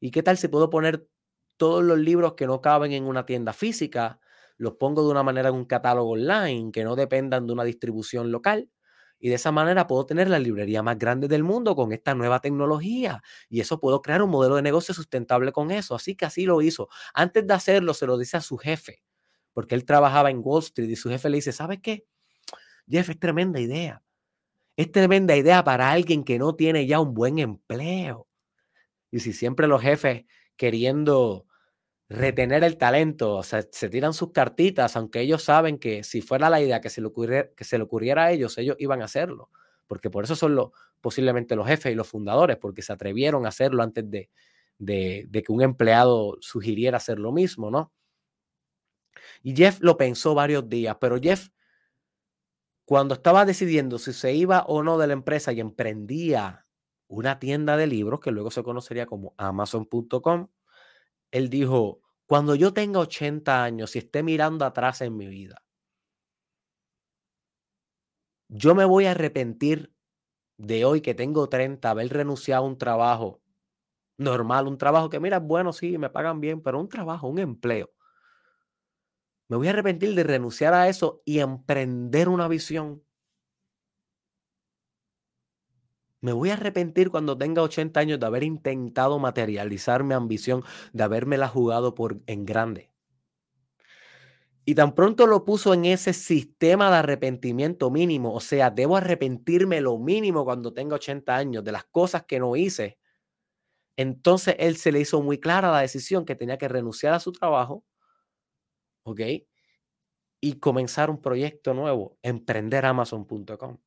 ¿Y 0.00 0.10
qué 0.10 0.22
tal 0.22 0.36
si 0.36 0.48
puedo 0.48 0.68
poner 0.70 1.06
todos 1.56 1.84
los 1.84 1.98
libros 1.98 2.34
que 2.34 2.46
no 2.46 2.60
caben 2.60 2.92
en 2.92 3.04
una 3.04 3.24
tienda 3.24 3.52
física? 3.52 4.18
Los 4.56 4.74
pongo 4.74 5.04
de 5.04 5.10
una 5.10 5.22
manera 5.22 5.48
en 5.48 5.54
un 5.54 5.64
catálogo 5.64 6.10
online 6.10 6.72
que 6.72 6.84
no 6.84 6.96
dependan 6.96 7.46
de 7.46 7.52
una 7.52 7.64
distribución 7.64 8.30
local. 8.30 8.68
Y 9.18 9.28
de 9.28 9.36
esa 9.36 9.52
manera 9.52 9.86
puedo 9.86 10.04
tener 10.04 10.28
la 10.28 10.40
librería 10.40 10.82
más 10.82 10.98
grande 10.98 11.28
del 11.28 11.44
mundo 11.44 11.76
con 11.76 11.92
esta 11.92 12.14
nueva 12.14 12.40
tecnología. 12.40 13.22
Y 13.48 13.60
eso 13.60 13.78
puedo 13.78 14.02
crear 14.02 14.20
un 14.22 14.30
modelo 14.30 14.56
de 14.56 14.62
negocio 14.62 14.94
sustentable 14.94 15.52
con 15.52 15.70
eso. 15.70 15.94
Así 15.94 16.16
que 16.16 16.24
así 16.24 16.44
lo 16.44 16.60
hizo. 16.60 16.88
Antes 17.14 17.46
de 17.46 17.54
hacerlo, 17.54 17.94
se 17.94 18.06
lo 18.06 18.18
dice 18.18 18.36
a 18.36 18.40
su 18.40 18.58
jefe, 18.58 19.02
porque 19.52 19.76
él 19.76 19.84
trabajaba 19.84 20.30
en 20.30 20.40
Wall 20.42 20.62
Street 20.62 20.90
y 20.90 20.96
su 20.96 21.08
jefe 21.08 21.30
le 21.30 21.36
dice, 21.36 21.52
¿sabes 21.52 21.78
qué? 21.80 22.04
Jeff, 22.88 23.10
es 23.10 23.18
tremenda 23.20 23.60
idea. 23.60 24.02
Es 24.76 24.90
tremenda 24.90 25.36
idea 25.36 25.62
para 25.62 25.90
alguien 25.92 26.24
que 26.24 26.38
no 26.38 26.56
tiene 26.56 26.86
ya 26.86 26.98
un 26.98 27.14
buen 27.14 27.38
empleo. 27.38 28.26
Y 29.12 29.20
si 29.20 29.32
siempre 29.32 29.68
los 29.68 29.82
jefes 29.82 30.24
queriendo 30.56 31.46
retener 32.12 32.64
el 32.64 32.76
talento, 32.78 33.36
o 33.36 33.42
sea, 33.42 33.66
se 33.70 33.88
tiran 33.88 34.14
sus 34.14 34.32
cartitas, 34.32 34.96
aunque 34.96 35.20
ellos 35.20 35.42
saben 35.42 35.78
que 35.78 36.04
si 36.04 36.22
fuera 36.22 36.50
la 36.50 36.60
idea 36.60 36.80
que 36.80 36.90
se 36.90 37.00
le 37.00 37.08
ocurriera, 37.08 37.50
que 37.56 37.64
se 37.64 37.78
le 37.78 37.84
ocurriera 37.84 38.24
a 38.24 38.32
ellos, 38.32 38.58
ellos 38.58 38.76
iban 38.78 39.02
a 39.02 39.06
hacerlo, 39.06 39.50
porque 39.86 40.10
por 40.10 40.24
eso 40.24 40.36
son 40.36 40.54
los, 40.54 40.70
posiblemente 41.00 41.56
los 41.56 41.66
jefes 41.66 41.92
y 41.92 41.94
los 41.96 42.08
fundadores, 42.08 42.56
porque 42.58 42.82
se 42.82 42.92
atrevieron 42.92 43.46
a 43.46 43.50
hacerlo 43.50 43.82
antes 43.82 44.08
de, 44.10 44.30
de, 44.78 45.26
de 45.28 45.42
que 45.42 45.52
un 45.52 45.62
empleado 45.62 46.36
sugiriera 46.40 46.98
hacer 46.98 47.18
lo 47.18 47.32
mismo, 47.32 47.70
¿no? 47.70 47.92
Y 49.42 49.54
Jeff 49.54 49.80
lo 49.80 49.96
pensó 49.96 50.34
varios 50.34 50.68
días, 50.68 50.96
pero 51.00 51.18
Jeff, 51.20 51.48
cuando 52.84 53.14
estaba 53.14 53.44
decidiendo 53.44 53.98
si 53.98 54.12
se 54.12 54.34
iba 54.34 54.62
o 54.62 54.82
no 54.82 54.98
de 54.98 55.06
la 55.06 55.12
empresa 55.12 55.52
y 55.52 55.60
emprendía 55.60 56.66
una 57.08 57.38
tienda 57.38 57.76
de 57.76 57.86
libros, 57.86 58.20
que 58.20 58.30
luego 58.30 58.50
se 58.50 58.62
conocería 58.62 59.06
como 59.06 59.34
amazon.com, 59.36 60.48
él 61.30 61.48
dijo, 61.48 62.01
cuando 62.32 62.54
yo 62.54 62.72
tenga 62.72 62.98
80 62.98 63.62
años 63.62 63.94
y 63.94 63.98
esté 63.98 64.22
mirando 64.22 64.64
atrás 64.64 65.02
en 65.02 65.14
mi 65.14 65.26
vida, 65.26 65.62
yo 68.48 68.74
me 68.74 68.86
voy 68.86 69.04
a 69.04 69.10
arrepentir 69.10 69.92
de 70.56 70.86
hoy 70.86 71.02
que 71.02 71.12
tengo 71.12 71.50
30, 71.50 71.90
haber 71.90 72.08
renunciado 72.08 72.64
a 72.64 72.66
un 72.66 72.78
trabajo 72.78 73.42
normal, 74.16 74.66
un 74.66 74.78
trabajo 74.78 75.10
que 75.10 75.20
mira, 75.20 75.40
bueno, 75.40 75.74
sí, 75.74 75.98
me 75.98 76.08
pagan 76.08 76.40
bien, 76.40 76.62
pero 76.62 76.80
un 76.80 76.88
trabajo, 76.88 77.28
un 77.28 77.38
empleo. 77.38 77.90
Me 79.50 79.58
voy 79.58 79.66
a 79.66 79.72
arrepentir 79.72 80.14
de 80.14 80.22
renunciar 80.22 80.72
a 80.72 80.88
eso 80.88 81.20
y 81.26 81.40
emprender 81.40 82.30
una 82.30 82.48
visión 82.48 83.04
Me 86.22 86.32
voy 86.32 86.50
a 86.50 86.54
arrepentir 86.54 87.10
cuando 87.10 87.36
tenga 87.36 87.62
80 87.62 88.00
años 88.00 88.18
de 88.20 88.26
haber 88.26 88.44
intentado 88.44 89.18
materializar 89.18 90.04
mi 90.04 90.14
ambición, 90.14 90.62
de 90.92 91.02
haberme 91.02 91.36
la 91.36 91.48
jugado 91.48 91.94
por, 91.94 92.20
en 92.26 92.46
grande. 92.46 92.90
Y 94.64 94.76
tan 94.76 94.94
pronto 94.94 95.26
lo 95.26 95.44
puso 95.44 95.74
en 95.74 95.84
ese 95.84 96.12
sistema 96.12 96.88
de 96.90 96.96
arrepentimiento 96.98 97.90
mínimo, 97.90 98.32
o 98.32 98.40
sea, 98.40 98.70
debo 98.70 98.96
arrepentirme 98.96 99.80
lo 99.80 99.98
mínimo 99.98 100.44
cuando 100.44 100.72
tenga 100.72 100.94
80 100.96 101.36
años 101.36 101.64
de 101.64 101.72
las 101.72 101.84
cosas 101.84 102.24
que 102.24 102.38
no 102.38 102.54
hice. 102.54 102.98
Entonces 103.96 104.56
él 104.58 104.76
se 104.76 104.92
le 104.92 105.00
hizo 105.00 105.22
muy 105.22 105.38
clara 105.40 105.70
la 105.72 105.80
decisión 105.80 106.24
que 106.24 106.34
tenía 106.36 106.58
que 106.58 106.68
renunciar 106.68 107.14
a 107.14 107.20
su 107.20 107.32
trabajo, 107.32 107.84
¿ok? 109.04 109.20
Y 110.42 110.58
comenzar 110.60 111.08
un 111.08 111.22
proyecto 111.22 111.72
nuevo, 111.72 112.18
emprender 112.22 112.84
Amazon.com. 112.84 113.78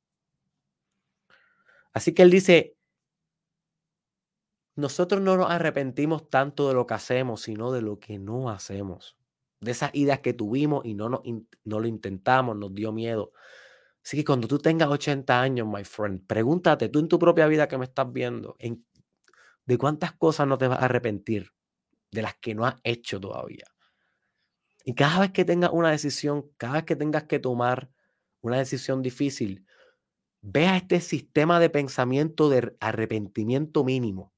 Así 1.96 2.14
que 2.14 2.22
él 2.22 2.30
dice, 2.30 2.78
nosotros 4.76 5.20
no 5.20 5.36
nos 5.36 5.50
arrepentimos 5.50 6.30
tanto 6.30 6.68
de 6.68 6.76
lo 6.76 6.86
que 6.86 6.94
hacemos, 6.94 7.42
sino 7.42 7.72
de 7.72 7.82
lo 7.82 8.00
que 8.00 8.20
no 8.20 8.52
hacemos 8.52 9.18
de 9.66 9.72
esas 9.72 9.92
ideas 9.94 10.20
que 10.20 10.34
tuvimos 10.34 10.86
y 10.86 10.94
no, 10.94 11.10
no, 11.10 11.22
no 11.64 11.80
lo 11.80 11.88
intentamos, 11.88 12.56
nos 12.56 12.74
dio 12.74 12.92
miedo. 12.92 13.32
Así 14.04 14.18
que 14.18 14.24
cuando 14.26 14.48
tú 14.48 14.60
tengas 14.60 14.88
80 14.90 15.42
años, 15.42 15.68
my 15.68 15.84
friend, 15.84 16.26
pregúntate 16.28 16.90
tú 16.90 17.00
en 17.00 17.08
tu 17.08 17.18
propia 17.18 17.48
vida 17.48 17.68
que 17.68 17.78
me 17.78 17.86
estás 17.86 18.12
viendo, 18.12 18.56
en, 18.60 18.86
de 19.66 19.78
cuántas 19.78 20.14
cosas 20.14 20.48
no 20.48 20.58
te 20.58 20.68
vas 20.68 20.80
a 20.80 20.86
arrepentir, 20.86 21.52
de 22.12 22.22
las 22.22 22.36
que 22.36 22.54
no 22.54 22.66
has 22.66 22.76
hecho 22.84 23.20
todavía. 23.20 23.66
Y 24.84 24.94
cada 24.94 25.20
vez 25.20 25.32
que 25.32 25.44
tengas 25.44 25.72
una 25.74 25.90
decisión, 25.90 26.52
cada 26.58 26.74
vez 26.74 26.84
que 26.84 26.96
tengas 26.96 27.24
que 27.24 27.40
tomar 27.40 27.90
una 28.42 28.60
decisión 28.60 29.02
difícil, 29.02 29.65
vea 30.48 30.78
este 30.78 31.02
sistema 31.02 31.60
de 31.60 31.72
pensamiento 31.72 32.50
de 32.50 32.76
arrepentimiento 32.80 33.84
mínimo 33.84 34.32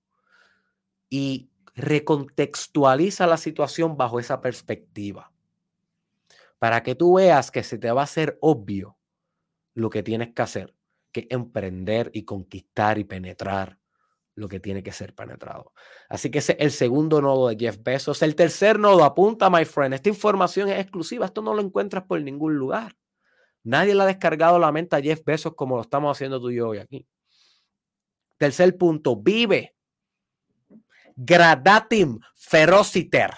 y 1.09 1.49
recontextualiza 1.75 3.27
la 3.27 3.35
situación 3.35 3.97
bajo 3.97 4.19
esa 4.19 4.39
perspectiva. 4.39 5.33
Para 6.59 6.81
que 6.81 6.95
tú 6.95 7.15
veas 7.15 7.51
que 7.51 7.61
se 7.61 7.77
te 7.77 7.91
va 7.91 8.01
a 8.01 8.05
hacer 8.05 8.37
obvio 8.41 8.97
lo 9.73 9.89
que 9.89 10.01
tienes 10.01 10.33
que 10.33 10.41
hacer, 10.41 10.73
que 11.11 11.27
emprender 11.29 12.09
y 12.13 12.23
conquistar 12.23 12.97
y 12.97 13.03
penetrar 13.03 13.77
lo 14.33 14.47
que 14.47 14.61
tiene 14.61 14.83
que 14.83 14.93
ser 14.93 15.13
penetrado. 15.13 15.73
Así 16.07 16.31
que 16.31 16.39
ese 16.39 16.53
es 16.53 16.59
el 16.59 16.71
segundo 16.71 17.21
nodo 17.21 17.49
de 17.49 17.57
Jeff 17.59 17.79
Bezos. 17.83 18.21
El 18.21 18.35
tercer 18.35 18.79
nodo, 18.79 19.03
apunta, 19.03 19.49
my 19.49 19.65
friend, 19.65 19.93
esta 19.93 20.09
información 20.09 20.69
es 20.69 20.79
exclusiva, 20.79 21.25
esto 21.25 21.41
no 21.41 21.53
lo 21.53 21.61
encuentras 21.61 22.05
por 22.05 22.21
ningún 22.21 22.55
lugar. 22.55 22.95
Nadie 23.67 23.93
le 23.93 24.03
ha 24.03 24.05
descargado 24.05 24.57
la 24.57 24.71
mente 24.71 24.95
a 24.95 25.01
Jeff 25.01 25.25
Bezos 25.25 25.53
como 25.53 25.75
lo 25.75 25.81
estamos 25.81 26.15
haciendo 26.15 26.39
tú 26.39 26.49
y 26.49 26.55
yo 26.55 26.69
hoy 26.69 26.77
aquí. 26.77 27.05
Tercer 28.37 28.77
punto, 28.77 29.17
vive 29.17 29.75
gradatim 31.17 32.19
ferociter. 32.33 33.31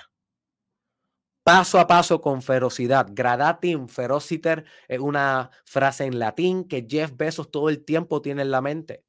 Paso 1.42 1.80
a 1.80 1.88
paso 1.88 2.22
con 2.22 2.44
ferocidad. 2.44 3.08
Gradatim 3.10 3.88
ferociter 3.88 4.66
es 4.88 5.00
una 5.00 5.50
frase 5.66 6.04
en 6.04 6.20
latín 6.20 6.68
que 6.68 6.86
Jeff 6.88 7.12
Bezos 7.16 7.50
todo 7.50 7.70
el 7.70 7.84
tiempo 7.84 8.22
tiene 8.22 8.44
en 8.44 8.52
la 8.52 8.62
mente, 8.62 9.04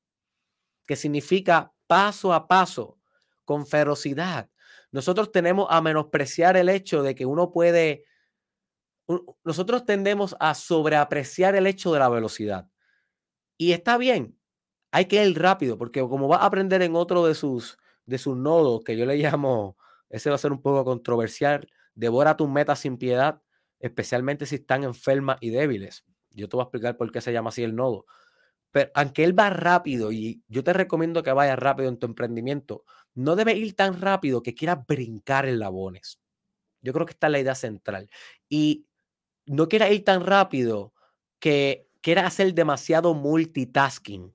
que 0.87 0.97
significa 0.97 1.75
paso 1.87 2.33
a 2.33 2.49
paso 2.49 2.99
con 3.45 3.67
ferocidad. 3.67 4.49
Nosotros 4.91 5.33
tenemos 5.33 5.67
a 5.69 5.83
menospreciar 5.83 6.57
el 6.57 6.71
hecho 6.71 7.03
de 7.03 7.15
que 7.15 7.27
uno 7.27 7.50
puede, 7.50 8.07
nosotros 9.45 9.85
tendemos 9.85 10.37
a 10.40 10.55
sobreapreciar 10.55 11.55
el 11.57 11.67
hecho 11.67 11.93
de 11.93 11.99
la 11.99 12.09
velocidad. 12.09 12.69
Y 13.59 13.73
está 13.73 13.99
bien, 13.99 14.38
hay 14.93 15.07
que 15.07 15.25
ir 15.25 15.38
rápido, 15.40 15.79
porque 15.79 16.00
como 16.00 16.29
va 16.29 16.38
a 16.38 16.47
aprender 16.47 16.83
en 16.83 16.97
otro 16.97 17.26
de 17.26 17.35
sus 17.35 17.79
de 18.07 18.19
sus 18.19 18.37
nodos, 18.37 18.83
que 18.85 18.97
yo 18.97 19.07
le 19.07 19.17
llamo, 19.17 19.76
ese 20.11 20.31
va 20.31 20.35
a 20.37 20.38
ser 20.38 20.52
un 20.52 20.61
poco 20.61 20.85
controversial, 20.85 21.69
devora 21.95 22.37
tus 22.37 22.49
metas 22.49 22.81
sin 22.81 22.99
piedad, 22.99 23.40
especialmente 23.79 24.47
si 24.47 24.57
están 24.57 24.85
enfermas 24.85 25.38
y 25.40 25.50
débiles. 25.50 26.05
Yo 26.31 26.49
te 26.49 26.57
voy 26.57 26.62
a 26.62 26.64
explicar 26.64 26.97
por 26.97 27.11
qué 27.12 27.21
se 27.21 27.33
llama 27.33 27.50
así 27.50 27.62
el 27.62 27.75
nodo. 27.76 28.07
Pero 28.73 28.90
aunque 28.95 29.25
él 29.25 29.38
va 29.38 29.50
rápido 29.50 30.12
y 30.12 30.43
yo 30.49 30.62
te 30.64 30.73
recomiendo 30.73 31.23
que 31.23 31.33
vayas 31.33 31.59
rápido 31.59 31.88
en 31.88 31.99
tu 31.99 32.07
emprendimiento, 32.07 32.85
no 33.14 33.37
debe 33.37 33.55
ir 33.55 33.75
tan 33.75 34.00
rápido 34.00 34.43
que 34.43 34.55
quieras 34.55 34.87
brincar 34.87 35.47
en 35.47 35.59
labones. 35.59 36.21
Yo 36.83 36.93
creo 36.93 37.07
que 37.07 37.12
esta 37.12 37.26
es 37.29 37.33
la 37.33 37.40
idea 37.40 37.55
central. 37.55 38.11
Y 38.49 38.87
no 39.57 39.69
quieras 39.69 39.90
ir 39.92 40.04
tan 40.04 40.25
rápido 40.25 40.92
que 41.38 41.88
quieras 42.00 42.26
hacer 42.26 42.54
demasiado 42.54 43.14
multitasking 43.14 44.35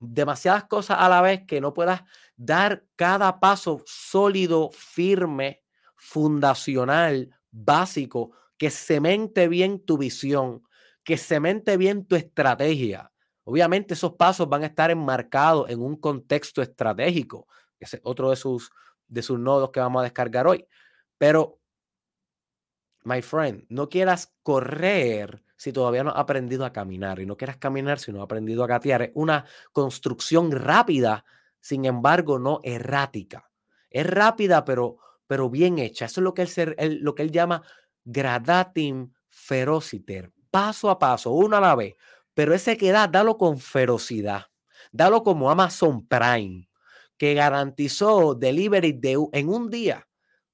demasiadas 0.00 0.64
cosas 0.64 0.98
a 1.00 1.08
la 1.08 1.20
vez 1.22 1.44
que 1.46 1.60
no 1.60 1.74
puedas 1.74 2.02
dar 2.36 2.84
cada 2.96 3.40
paso 3.40 3.82
sólido, 3.86 4.70
firme, 4.72 5.62
fundacional, 5.96 7.30
básico, 7.50 8.32
que 8.56 8.70
cemente 8.70 9.48
bien 9.48 9.84
tu 9.84 9.98
visión, 9.98 10.62
que 11.04 11.16
cemente 11.16 11.76
bien 11.76 12.06
tu 12.06 12.16
estrategia. 12.16 13.12
Obviamente 13.44 13.94
esos 13.94 14.14
pasos 14.14 14.48
van 14.48 14.62
a 14.62 14.66
estar 14.66 14.90
enmarcados 14.90 15.70
en 15.70 15.80
un 15.80 15.96
contexto 15.96 16.62
estratégico, 16.62 17.46
que 17.78 17.86
es 17.86 17.98
otro 18.02 18.30
de 18.30 18.36
sus, 18.36 18.70
de 19.06 19.22
sus 19.22 19.38
nodos 19.38 19.70
que 19.70 19.80
vamos 19.80 20.00
a 20.00 20.04
descargar 20.04 20.46
hoy. 20.46 20.66
Pero, 21.16 21.57
my 23.08 23.22
friend, 23.22 23.64
no 23.68 23.88
quieras 23.88 24.34
correr 24.42 25.42
si 25.56 25.72
todavía 25.72 26.04
no 26.04 26.10
has 26.10 26.18
aprendido 26.18 26.64
a 26.64 26.72
caminar 26.72 27.18
y 27.18 27.26
no 27.26 27.36
quieras 27.36 27.56
caminar 27.56 27.98
si 27.98 28.12
no 28.12 28.18
has 28.18 28.24
aprendido 28.24 28.62
a 28.62 28.66
gatear. 28.66 29.02
Es 29.02 29.10
una 29.14 29.44
construcción 29.72 30.52
rápida, 30.52 31.24
sin 31.60 31.86
embargo, 31.86 32.38
no 32.38 32.60
errática. 32.62 33.50
Es 33.90 34.06
rápida, 34.06 34.64
pero, 34.64 34.98
pero 35.26 35.50
bien 35.50 35.78
hecha. 35.78 36.04
Eso 36.04 36.20
es 36.20 36.24
lo 36.24 36.34
que 36.34 36.42
él, 36.76 36.98
lo 37.00 37.14
que 37.14 37.22
él 37.22 37.32
llama 37.32 37.62
gradatim 38.04 39.12
ferociter, 39.26 40.32
paso 40.50 40.90
a 40.90 40.98
paso, 40.98 41.32
uno 41.32 41.56
a 41.56 41.60
la 41.60 41.74
vez. 41.74 41.96
Pero 42.34 42.54
ese 42.54 42.76
que 42.76 42.92
da, 42.92 43.08
dalo 43.08 43.36
con 43.36 43.58
ferocidad. 43.58 44.46
Dalo 44.92 45.22
como 45.22 45.50
Amazon 45.50 46.06
Prime, 46.06 46.68
que 47.16 47.34
garantizó 47.34 48.34
delivery 48.34 48.92
de, 48.92 49.18
en 49.32 49.48
un 49.48 49.70
día 49.70 50.07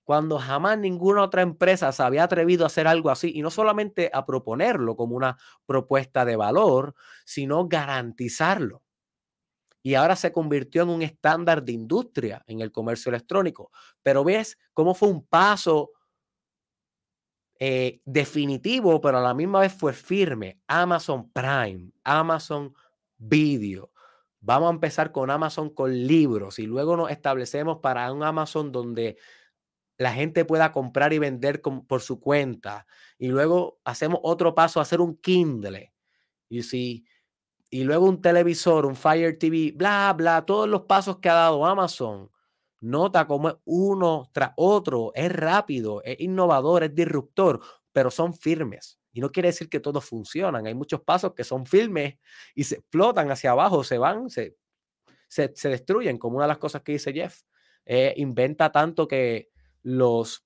cuando 0.04 0.38
jamás 0.38 0.78
ninguna 0.78 1.22
otra 1.22 1.42
empresa 1.42 1.90
se 1.92 2.02
había 2.02 2.24
atrevido 2.24 2.64
a 2.64 2.66
hacer 2.68 2.86
algo 2.86 3.10
así, 3.10 3.32
y 3.34 3.42
no 3.42 3.50
solamente 3.50 4.10
a 4.12 4.26
proponerlo 4.26 4.96
como 4.96 5.16
una 5.16 5.38
propuesta 5.66 6.24
de 6.24 6.36
valor, 6.36 6.94
sino 7.24 7.66
garantizarlo. 7.68 8.82
Y 9.82 9.94
ahora 9.94 10.16
se 10.16 10.32
convirtió 10.32 10.82
en 10.82 10.88
un 10.88 11.02
estándar 11.02 11.62
de 11.62 11.72
industria 11.72 12.42
en 12.46 12.62
el 12.62 12.72
comercio 12.72 13.10
electrónico. 13.10 13.70
Pero 14.02 14.24
ves 14.24 14.56
cómo 14.72 14.94
fue 14.94 15.10
un 15.10 15.26
paso 15.26 15.90
eh, 17.58 18.00
definitivo, 18.04 19.00
pero 19.00 19.18
a 19.18 19.20
la 19.20 19.34
misma 19.34 19.60
vez 19.60 19.74
fue 19.74 19.92
firme. 19.92 20.58
Amazon 20.66 21.30
Prime, 21.30 21.92
Amazon 22.02 22.74
Video. 23.18 23.90
Vamos 24.40 24.68
a 24.68 24.74
empezar 24.74 25.12
con 25.12 25.30
Amazon 25.30 25.70
con 25.70 25.90
libros 26.06 26.58
y 26.58 26.66
luego 26.66 26.96
nos 26.96 27.10
establecemos 27.10 27.78
para 27.78 28.12
un 28.12 28.22
Amazon 28.22 28.72
donde 28.72 29.16
la 29.96 30.12
gente 30.12 30.44
pueda 30.44 30.72
comprar 30.72 31.12
y 31.12 31.18
vender 31.18 31.62
por 31.62 32.00
su 32.00 32.20
cuenta. 32.20 32.86
Y 33.18 33.28
luego 33.28 33.80
hacemos 33.84 34.20
otro 34.22 34.54
paso, 34.54 34.80
hacer 34.80 35.00
un 35.00 35.16
Kindle. 35.16 35.92
Y 36.48 36.62
si 36.62 37.04
y 37.74 37.82
luego 37.82 38.06
un 38.06 38.22
televisor, 38.22 38.86
un 38.86 38.94
Fire 38.94 39.36
TV, 39.36 39.72
bla, 39.74 40.14
bla, 40.16 40.46
todos 40.46 40.68
los 40.68 40.82
pasos 40.82 41.18
que 41.18 41.28
ha 41.28 41.34
dado 41.34 41.66
Amazon. 41.66 42.30
Nota 42.80 43.26
cómo 43.26 43.48
es 43.48 43.56
uno 43.64 44.30
tras 44.32 44.52
otro, 44.56 45.10
es 45.12 45.32
rápido, 45.32 46.00
es 46.04 46.20
innovador, 46.20 46.84
es 46.84 46.94
disruptor, 46.94 47.60
pero 47.90 48.12
son 48.12 48.32
firmes. 48.32 49.00
Y 49.12 49.20
no 49.20 49.32
quiere 49.32 49.48
decir 49.48 49.68
que 49.68 49.80
todos 49.80 50.04
funcionan. 50.04 50.68
Hay 50.68 50.74
muchos 50.74 51.00
pasos 51.00 51.34
que 51.34 51.42
son 51.42 51.66
firmes 51.66 52.16
y 52.54 52.62
se 52.62 52.76
explotan 52.76 53.28
hacia 53.32 53.50
abajo, 53.50 53.82
se 53.82 53.98
van, 53.98 54.30
se, 54.30 54.56
se, 55.26 55.68
destruyen, 55.68 56.16
como 56.16 56.36
una 56.36 56.44
de 56.44 56.50
las 56.50 56.58
cosas 56.58 56.82
que 56.82 56.92
dice 56.92 57.12
Jeff. 57.12 57.40
Eh, 57.84 58.14
inventa 58.18 58.70
tanto 58.70 59.08
que 59.08 59.50
los, 59.84 60.44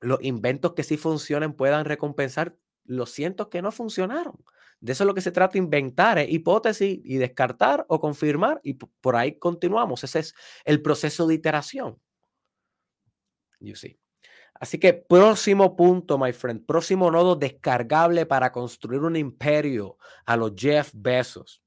los 0.00 0.20
inventos 0.22 0.72
que 0.74 0.82
sí 0.82 0.96
funcionen 0.96 1.52
puedan 1.52 1.84
recompensar 1.84 2.56
los 2.84 3.10
cientos 3.10 3.46
que 3.46 3.62
no 3.62 3.70
funcionaron. 3.70 4.42
De 4.80 4.92
eso 4.92 5.04
es 5.04 5.06
lo 5.06 5.14
que 5.14 5.20
se 5.20 5.30
trata, 5.30 5.58
inventar 5.58 6.18
eh, 6.18 6.26
hipótesis 6.28 6.98
y 7.04 7.18
descartar 7.18 7.84
o 7.88 8.00
confirmar 8.00 8.60
y 8.64 8.74
por 8.74 9.14
ahí 9.14 9.38
continuamos. 9.38 10.02
Ese 10.02 10.20
es 10.20 10.34
el 10.64 10.82
proceso 10.82 11.26
de 11.26 11.34
iteración. 11.34 12.00
You 13.60 13.76
see. 13.76 14.00
Así 14.54 14.78
que 14.78 14.92
próximo 14.94 15.76
punto, 15.76 16.18
my 16.18 16.32
friend, 16.32 16.66
próximo 16.66 17.10
nodo 17.10 17.36
descargable 17.36 18.26
para 18.26 18.52
construir 18.52 19.02
un 19.02 19.16
imperio 19.16 19.96
a 20.26 20.36
los 20.36 20.52
Jeff 20.56 20.90
Bezos. 20.94 21.62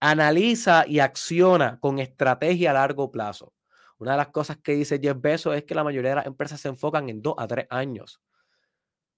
Analiza 0.00 0.86
y 0.86 1.00
acciona 1.00 1.78
con 1.80 1.98
estrategia 1.98 2.70
a 2.70 2.74
largo 2.74 3.10
plazo. 3.10 3.52
Una 3.98 4.12
de 4.12 4.18
las 4.18 4.28
cosas 4.28 4.58
que 4.58 4.72
dice 4.72 4.98
Jeff 5.02 5.16
Bezos 5.20 5.56
es 5.56 5.64
que 5.64 5.74
la 5.74 5.84
mayoría 5.84 6.10
de 6.10 6.16
las 6.16 6.26
empresas 6.26 6.60
se 6.60 6.68
enfocan 6.68 7.08
en 7.08 7.22
dos 7.22 7.34
a 7.38 7.46
tres 7.46 7.66
años. 7.70 8.20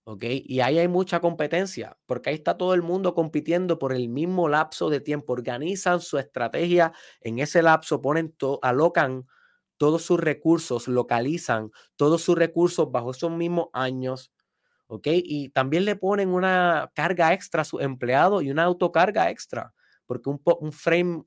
¿Ok? 0.04 0.24
Y 0.24 0.60
ahí 0.60 0.78
hay 0.78 0.88
mucha 0.88 1.20
competencia, 1.20 1.98
porque 2.06 2.30
ahí 2.30 2.36
está 2.36 2.56
todo 2.56 2.72
el 2.72 2.82
mundo 2.82 3.14
compitiendo 3.14 3.78
por 3.78 3.92
el 3.92 4.08
mismo 4.08 4.48
lapso 4.48 4.88
de 4.88 5.00
tiempo. 5.00 5.34
Organizan 5.34 6.00
su 6.00 6.16
estrategia 6.18 6.92
en 7.20 7.38
ese 7.40 7.62
lapso, 7.62 8.00
ponen 8.00 8.34
alocan 8.62 9.26
todos 9.76 10.02
sus 10.02 10.18
recursos, 10.18 10.88
localizan 10.88 11.70
todos 11.96 12.22
sus 12.22 12.38
recursos 12.38 12.90
bajo 12.90 13.10
esos 13.10 13.30
mismos 13.30 13.68
años. 13.74 14.32
¿ok? 14.88 15.06
Y 15.12 15.50
también 15.50 15.84
le 15.84 15.96
ponen 15.96 16.30
una 16.30 16.90
carga 16.94 17.32
extra 17.32 17.62
a 17.62 17.64
su 17.64 17.80
empleado 17.80 18.42
y 18.42 18.50
una 18.50 18.64
autocarga 18.64 19.30
extra, 19.30 19.74
porque 20.06 20.30
un, 20.30 20.40
un 20.60 20.72
frame, 20.72 21.24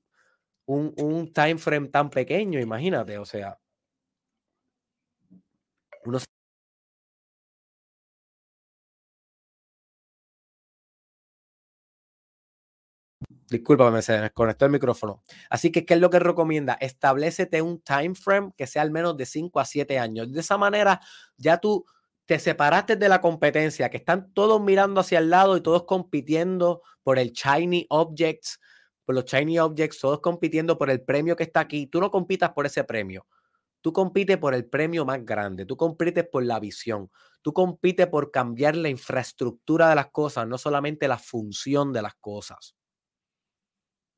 un, 0.76 0.94
un 0.98 1.34
time 1.34 1.58
frame 1.58 1.90
tan 1.90 2.10
pequeño, 2.10 2.60
imagínate, 2.60 3.18
o 3.18 3.26
sea, 3.26 3.58
unos 6.06 6.26
Disculpame, 13.50 14.02
se 14.02 14.14
desconectó 14.14 14.66
el 14.66 14.72
micrófono. 14.72 15.24
Así 15.50 15.72
que, 15.72 15.86
¿qué 15.86 15.96
es 15.96 16.00
lo 16.00 16.10
que 16.10 16.20
recomienda? 16.20 16.78
Establecete 16.80 17.62
un 17.62 17.82
time 17.82 18.16
frame 18.16 18.54
que 18.56 18.66
sea 18.66 18.82
al 18.82 18.92
menos 18.92 19.18
de 19.18 19.26
5 19.26 19.60
a 19.60 19.66
7 19.66 20.00
años. 20.00 20.32
De 20.32 20.40
esa 20.40 20.58
manera, 20.58 21.02
ya 21.38 21.58
tú 21.58 21.86
te 22.26 22.40
separaste 22.40 22.96
de 22.96 23.10
la 23.10 23.20
competencia, 23.20 23.90
que 23.90 23.98
están 23.98 24.32
todos 24.34 24.62
mirando 24.62 25.02
hacia 25.02 25.20
el 25.20 25.30
lado 25.30 25.58
y 25.58 25.62
todos 25.62 25.84
compitiendo 25.84 26.82
por 27.04 27.20
el 27.20 27.34
shiny 27.34 27.88
objects, 27.90 28.60
los 29.14 29.26
shiny 29.26 29.60
objects, 29.60 30.00
todos 30.00 30.20
compitiendo 30.22 30.78
por 30.78 30.90
el 30.90 31.02
premio 31.02 31.36
que 31.36 31.44
está 31.44 31.62
aquí. 31.62 31.88
Tú 31.88 32.00
no 32.00 32.12
compitas 32.12 32.52
por 32.52 32.66
ese 32.66 32.84
premio. 32.84 33.26
Tú 33.82 33.94
compites 33.94 34.38
por 34.38 34.54
el 34.54 34.66
premio 34.66 35.06
más 35.06 35.26
grande, 35.26 35.66
tú 35.66 35.76
compites 35.76 36.28
por 36.28 36.44
la 36.46 36.60
visión, 36.60 37.10
tú 37.42 37.52
compites 37.52 38.08
por 38.08 38.30
cambiar 38.30 38.76
la 38.76 38.90
infraestructura 38.90 39.90
de 39.90 39.96
las 39.96 40.12
cosas, 40.12 40.48
no 40.48 40.58
solamente 40.60 41.08
la 41.08 41.18
función 41.18 41.92
de 41.92 42.04
las 42.04 42.14
cosas. 42.16 42.76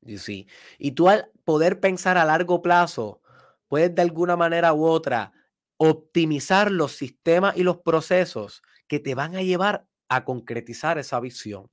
Y 0.02 0.46
y 0.78 0.92
tú 0.92 1.08
al 1.08 1.30
poder 1.44 1.80
pensar 1.80 2.18
a 2.18 2.26
largo 2.26 2.60
plazo, 2.60 3.22
puedes 3.68 3.94
de 3.94 4.02
alguna 4.02 4.36
manera 4.36 4.74
u 4.74 4.84
otra 4.84 5.32
optimizar 5.78 6.70
los 6.70 6.92
sistemas 6.92 7.56
y 7.56 7.62
los 7.62 7.78
procesos 7.78 8.62
que 8.86 9.00
te 9.00 9.14
van 9.14 9.34
a 9.34 9.42
llevar 9.42 9.86
a 10.08 10.24
concretizar 10.24 10.98
esa 10.98 11.20
visión. 11.20 11.70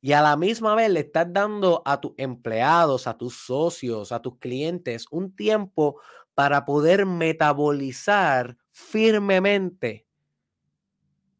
Y 0.00 0.12
a 0.12 0.22
la 0.22 0.36
misma 0.36 0.74
vez 0.74 0.90
le 0.90 1.00
estás 1.00 1.26
dando 1.32 1.82
a 1.84 2.00
tus 2.00 2.12
empleados, 2.16 3.06
a 3.06 3.16
tus 3.16 3.34
socios, 3.34 4.12
a 4.12 4.20
tus 4.20 4.38
clientes 4.38 5.06
un 5.10 5.34
tiempo 5.34 6.00
para 6.34 6.64
poder 6.64 7.06
metabolizar 7.06 8.56
firmemente 8.70 10.06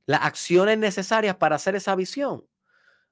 las 0.07 0.23
acciones 0.23 0.79
necesarias 0.79 1.37
para 1.37 1.57
hacer 1.57 1.77
esa 1.77 1.95
visión. 1.95 2.47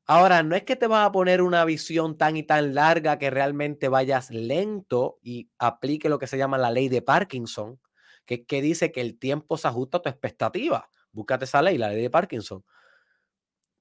Ahora, 0.06 0.42
no 0.42 0.54
es 0.54 0.64
que 0.64 0.76
te 0.76 0.86
vas 0.86 1.06
a 1.06 1.12
poner 1.12 1.40
una 1.40 1.64
visión 1.64 2.18
tan 2.18 2.36
y 2.36 2.42
tan 2.42 2.74
larga 2.74 3.18
que 3.18 3.30
realmente 3.30 3.88
vayas 3.88 4.30
lento 4.30 5.18
y 5.22 5.50
aplique 5.58 6.08
lo 6.08 6.18
que 6.18 6.26
se 6.26 6.36
llama 6.36 6.58
la 6.58 6.70
ley 6.70 6.88
de 6.88 7.02
Parkinson, 7.02 7.80
que, 8.26 8.44
que 8.44 8.60
dice 8.60 8.92
que 8.92 9.00
el 9.00 9.18
tiempo 9.18 9.56
se 9.56 9.68
ajusta 9.68 9.98
a 9.98 10.02
tu 10.02 10.08
expectativa. 10.08 10.88
Búscate 11.10 11.46
esa 11.46 11.62
ley, 11.62 11.78
la 11.78 11.88
ley 11.88 12.02
de 12.02 12.10
Parkinson. 12.10 12.64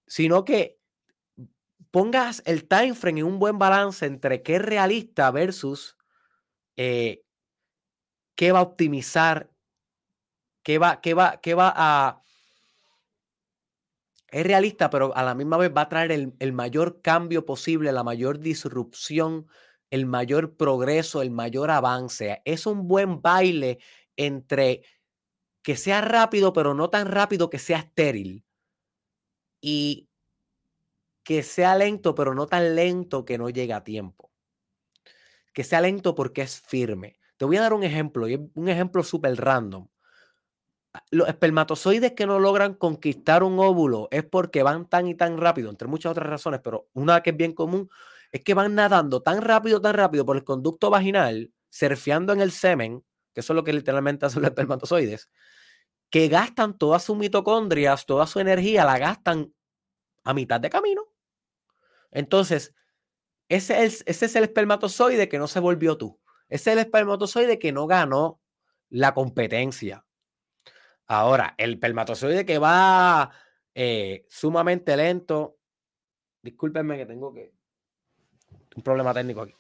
Sino 0.07 0.45
que 0.45 0.79
pongas 1.93 2.41
el 2.47 2.67
time 2.67 2.95
frame 2.95 3.19
en 3.19 3.27
un 3.27 3.37
buen 3.37 3.59
balance 3.59 4.03
entre 4.07 4.41
qué 4.41 4.55
es 4.55 4.61
realista 4.63 5.29
versus 5.29 5.95
eh, 6.75 7.23
qué 8.33 8.51
va 8.51 8.59
a 8.59 8.63
optimizar, 8.63 9.51
qué 10.63 10.79
va, 10.79 11.01
qué 11.01 11.13
va, 11.13 11.39
qué 11.39 11.53
va 11.53 11.71
a... 11.75 12.23
Es 14.31 14.43
realista, 14.43 14.89
pero 14.89 15.15
a 15.15 15.21
la 15.21 15.35
misma 15.35 15.57
vez 15.57 15.71
va 15.71 15.81
a 15.81 15.89
traer 15.89 16.11
el, 16.11 16.33
el 16.39 16.51
mayor 16.51 17.03
cambio 17.03 17.45
posible, 17.45 17.91
la 17.91 18.03
mayor 18.03 18.39
disrupción, 18.39 19.45
el 19.91 20.07
mayor 20.07 20.57
progreso, 20.57 21.21
el 21.21 21.29
mayor 21.29 21.69
avance. 21.69 22.41
Es 22.43 22.65
un 22.65 22.87
buen 22.87 23.21
baile 23.21 23.77
entre 24.17 24.81
que 25.61 25.77
sea 25.77 26.01
rápido, 26.01 26.53
pero 26.53 26.73
no 26.73 26.89
tan 26.89 27.05
rápido 27.05 27.51
que 27.51 27.59
sea 27.59 27.77
estéril. 27.77 28.43
Y 29.61 30.09
que 31.23 31.43
sea 31.43 31.75
lento, 31.75 32.15
pero 32.15 32.33
no 32.35 32.47
tan 32.47 32.75
lento 32.75 33.25
que 33.25 33.37
no 33.37 33.49
llegue 33.49 33.73
a 33.73 33.83
tiempo. 33.83 34.31
Que 35.53 35.63
sea 35.63 35.81
lento 35.81 36.15
porque 36.15 36.41
es 36.41 36.61
firme. 36.61 37.19
Te 37.37 37.45
voy 37.45 37.57
a 37.57 37.61
dar 37.61 37.73
un 37.73 37.83
ejemplo, 37.83 38.27
y 38.27 38.35
un 38.53 38.69
ejemplo 38.69 39.03
súper 39.03 39.35
random. 39.35 39.87
Ah, 40.93 41.03
los 41.09 41.27
espermatozoides 41.27 42.13
que 42.13 42.27
no 42.27 42.39
logran 42.39 42.75
conquistar 42.75 43.43
un 43.43 43.59
óvulo 43.59 44.07
es 44.11 44.23
porque 44.23 44.61
van 44.61 44.87
tan 44.87 45.07
y 45.07 45.15
tan 45.15 45.37
rápido, 45.37 45.69
entre 45.69 45.87
muchas 45.87 46.11
otras 46.11 46.29
razones, 46.29 46.61
pero 46.63 46.87
una 46.93 47.21
que 47.23 47.31
es 47.31 47.37
bien 47.37 47.53
común 47.53 47.89
es 48.31 48.43
que 48.43 48.53
van 48.53 48.75
nadando 48.75 49.21
tan 49.21 49.41
rápido, 49.41 49.81
tan 49.81 49.93
rápido 49.95 50.25
por 50.25 50.35
el 50.35 50.43
conducto 50.43 50.89
vaginal, 50.89 51.51
surfeando 51.69 52.33
en 52.33 52.41
el 52.41 52.51
semen, 52.51 53.03
que 53.33 53.41
eso 53.41 53.53
es 53.53 53.55
lo 53.55 53.63
que 53.63 53.73
literalmente 53.73 54.25
hacen 54.25 54.41
los 54.41 54.49
espermatozoides, 54.49 55.29
que 56.11 56.27
gastan 56.27 56.77
todas 56.77 57.03
sus 57.03 57.17
mitocondrias, 57.17 58.05
toda 58.05 58.27
su 58.27 58.39
energía, 58.39 58.85
la 58.85 58.99
gastan 58.99 59.53
a 60.23 60.33
mitad 60.33 60.59
de 60.59 60.69
camino. 60.69 61.12
Entonces, 62.13 62.73
ese 63.49 63.83
es, 63.83 64.03
ese 64.05 64.25
es 64.25 64.35
el 64.35 64.43
espermatozoide 64.43 65.27
que 65.27 65.39
no 65.39 65.47
se 65.47 65.59
volvió 65.59 65.97
tú. 65.97 66.19
Ese 66.47 66.71
es 66.71 66.77
el 66.77 66.79
espermatozoide 66.79 67.59
que 67.59 67.71
no 67.71 67.87
ganó 67.87 68.39
la 68.89 69.13
competencia. 69.13 70.05
Ahora, 71.07 71.55
el 71.57 71.73
espermatozoide 71.73 72.45
que 72.45 72.59
va 72.59 73.31
eh, 73.75 74.25
sumamente 74.29 74.95
lento. 74.95 75.57
Discúlpenme 76.41 76.97
que 76.97 77.05
tengo 77.05 77.33
que. 77.33 77.53
Un 78.75 78.83
problema 78.83 79.13
técnico 79.13 79.41
aquí. 79.41 79.53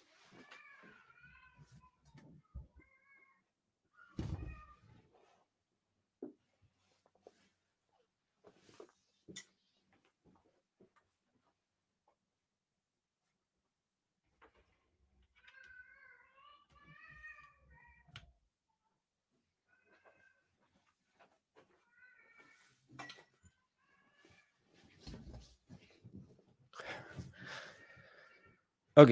Ok. 28.95 29.11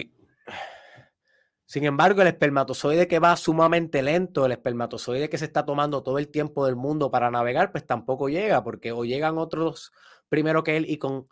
Sin 1.65 1.85
embargo, 1.85 2.21
el 2.21 2.27
espermatozoide 2.27 3.07
que 3.07 3.19
va 3.19 3.35
sumamente 3.37 4.01
lento, 4.01 4.45
el 4.45 4.51
espermatozoide 4.51 5.29
que 5.29 5.37
se 5.37 5.45
está 5.45 5.65
tomando 5.65 6.03
todo 6.03 6.17
el 6.19 6.27
tiempo 6.29 6.65
del 6.65 6.75
mundo 6.75 7.09
para 7.11 7.31
navegar, 7.31 7.71
pues 7.71 7.85
tampoco 7.87 8.27
llega, 8.27 8.61
porque 8.63 8.91
o 8.91 9.05
llegan 9.05 9.37
otros 9.37 9.91
primero 10.27 10.63
que 10.63 10.77
él 10.77 10.85
y 10.89 10.97
con, 10.97 11.27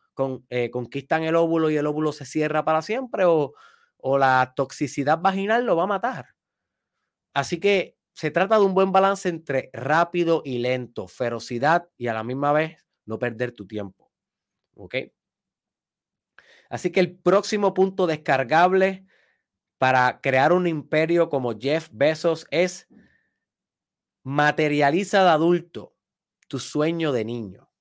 eh, 0.49 0.69
conquistan 0.71 1.23
el 1.23 1.35
óvulo 1.35 1.69
y 1.69 1.77
el 1.77 1.87
óvulo 1.87 2.11
se 2.13 2.25
cierra 2.25 2.63
para 2.63 2.81
siempre, 2.81 3.25
o, 3.25 3.53
o 3.97 4.17
la 4.17 4.53
toxicidad 4.55 5.19
vaginal 5.19 5.65
lo 5.65 5.75
va 5.75 5.83
a 5.83 5.87
matar. 5.87 6.27
Así 7.33 7.59
que 7.59 7.95
se 8.13 8.31
trata 8.31 8.59
de 8.59 8.65
un 8.65 8.73
buen 8.73 8.91
balance 8.91 9.29
entre 9.29 9.69
rápido 9.73 10.41
y 10.45 10.59
lento, 10.59 11.07
ferocidad 11.07 11.89
y 11.97 12.07
a 12.07 12.13
la 12.13 12.23
misma 12.23 12.51
vez 12.53 12.85
no 13.05 13.19
perder 13.19 13.51
tu 13.53 13.65
tiempo. 13.67 14.11
¿Ok? 14.75 14.95
Así 16.69 16.91
que 16.91 16.99
el 16.99 17.17
próximo 17.17 17.73
punto 17.73 18.07
descargable 18.07 19.05
para 19.79 20.21
crear 20.21 20.53
un 20.53 20.67
imperio 20.67 21.29
como 21.29 21.57
Jeff 21.57 21.89
Bezos 21.91 22.47
es 22.51 22.87
materializa 24.23 25.23
de 25.23 25.29
adulto 25.29 25.95
tu 26.47 26.59
sueño 26.59 27.11
de 27.11 27.25
niño. 27.25 27.71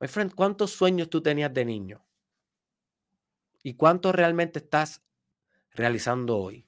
My 0.00 0.08
friend, 0.08 0.34
¿cuántos 0.34 0.70
sueños 0.70 1.10
tú 1.10 1.22
tenías 1.22 1.52
de 1.52 1.64
niño? 1.64 2.06
¿Y 3.62 3.74
cuántos 3.74 4.14
realmente 4.14 4.60
estás 4.60 5.02
realizando 5.72 6.38
hoy? 6.38 6.66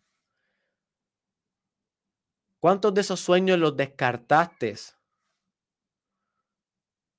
¿Cuántos 2.59 2.93
de 2.93 3.01
esos 3.01 3.21
sueños 3.21 3.59
los 3.59 3.77
descartaste 3.77 4.77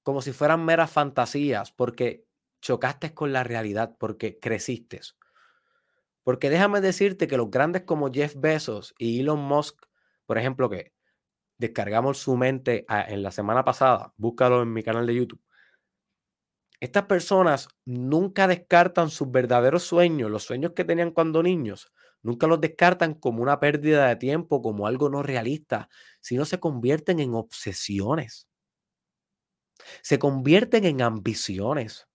como 0.04 0.22
si 0.22 0.32
fueran 0.32 0.64
meras 0.64 0.92
fantasías? 0.92 1.72
Porque 1.72 2.28
chocaste 2.64 3.14
con 3.14 3.34
la 3.34 3.44
realidad 3.44 3.96
porque 4.00 4.40
creciste. 4.40 5.02
Porque 6.24 6.50
déjame 6.50 6.80
decirte 6.80 7.28
que 7.28 7.36
los 7.36 7.52
grandes 7.52 7.84
como 7.84 8.12
Jeff 8.12 8.36
Bezos 8.38 8.96
y 8.98 9.20
Elon 9.20 9.40
Musk, 9.40 9.86
por 10.26 10.38
ejemplo, 10.38 10.70
que 10.70 10.94
descargamos 11.58 12.20
su 12.20 12.38
mente 12.38 12.86
en 12.90 13.22
la 13.22 13.32
semana 13.32 13.66
pasada, 13.66 14.14
búscalo 14.16 14.62
en 14.62 14.72
mi 14.72 14.82
canal 14.82 15.06
de 15.06 15.16
YouTube. 15.16 15.42
Estas 16.80 17.04
personas 17.04 17.68
nunca 17.86 18.48
descartan 18.48 19.10
sus 19.10 19.30
verdaderos 19.30 19.84
sueños, 19.84 20.32
los 20.32 20.44
sueños 20.44 20.72
que 20.74 20.86
tenían 20.86 21.12
cuando 21.12 21.44
niños, 21.44 21.92
nunca 22.22 22.48
los 22.48 22.62
descartan 22.62 23.14
como 23.14 23.44
una 23.44 23.60
pérdida 23.60 24.08
de 24.08 24.16
tiempo, 24.16 24.62
como 24.62 24.88
algo 24.88 25.10
no 25.10 25.22
realista, 25.22 25.90
sino 26.22 26.46
se 26.46 26.62
convierten 26.62 27.20
en 27.20 27.34
obsesiones. 27.34 28.48
Se 30.02 30.18
convierten 30.18 30.86
en 30.86 31.02
ambiciones. 31.02 32.08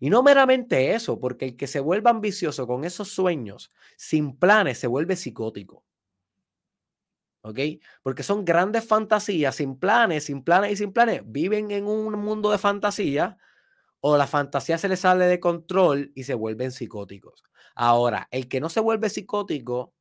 Y 0.00 0.10
no 0.10 0.22
meramente 0.22 0.94
eso, 0.94 1.18
porque 1.20 1.46
el 1.46 1.56
que 1.56 1.66
se 1.66 1.80
vuelva 1.80 2.10
ambicioso 2.10 2.66
con 2.66 2.84
esos 2.84 3.08
sueños, 3.08 3.70
sin 3.96 4.36
planes, 4.36 4.78
se 4.78 4.86
vuelve 4.86 5.16
psicótico. 5.16 5.84
¿Ok? 7.42 7.58
Porque 8.02 8.22
son 8.22 8.44
grandes 8.44 8.86
fantasías, 8.86 9.54
sin 9.56 9.78
planes, 9.78 10.24
sin 10.24 10.42
planes 10.42 10.72
y 10.72 10.76
sin 10.76 10.92
planes. 10.92 11.22
Viven 11.24 11.70
en 11.70 11.86
un 11.86 12.18
mundo 12.18 12.50
de 12.50 12.58
fantasía 12.58 13.38
o 14.00 14.16
la 14.16 14.26
fantasía 14.26 14.78
se 14.78 14.88
les 14.88 15.00
sale 15.00 15.26
de 15.26 15.40
control 15.40 16.12
y 16.14 16.24
se 16.24 16.34
vuelven 16.34 16.72
psicóticos. 16.72 17.42
Ahora, 17.74 18.28
el 18.30 18.48
que 18.48 18.60
no 18.60 18.68
se 18.68 18.80
vuelve 18.80 19.08
psicótico 19.10 19.94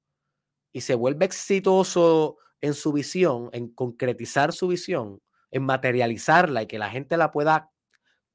y 0.73 0.81
se 0.81 0.95
vuelve 0.95 1.25
exitoso 1.25 2.37
en 2.61 2.73
su 2.73 2.91
visión, 2.93 3.49
en 3.53 3.69
concretizar 3.73 4.53
su 4.53 4.67
visión, 4.67 5.21
en 5.51 5.63
materializarla 5.63 6.63
y 6.63 6.67
que 6.67 6.79
la 6.79 6.89
gente 6.89 7.17
la 7.17 7.31
pueda 7.31 7.71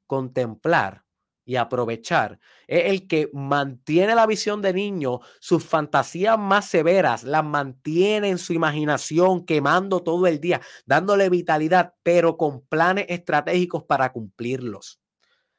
contemplar 0.07 1.05
y 1.45 1.57
aprovechar, 1.57 2.39
es 2.67 2.85
el 2.91 3.07
que 3.09 3.29
mantiene 3.33 4.15
la 4.15 4.27
visión 4.27 4.63
de 4.63 4.73
niño, 4.73 5.21
sus 5.41 5.65
fantasías 5.65 6.39
más 6.39 6.67
severas, 6.67 7.25
las 7.25 7.45
mantiene 7.45 8.29
en 8.29 8.39
su 8.39 8.53
imaginación, 8.53 9.45
quemando 9.45 10.03
todo 10.03 10.27
el 10.27 10.41
día, 10.41 10.61
dándole 10.87 11.29
vitalidad, 11.31 11.95
pero 12.03 12.37
con 12.37 12.63
planes 12.67 13.07
estratégicos 13.09 13.85
para 13.85 14.13
cumplirlos. 14.13 15.01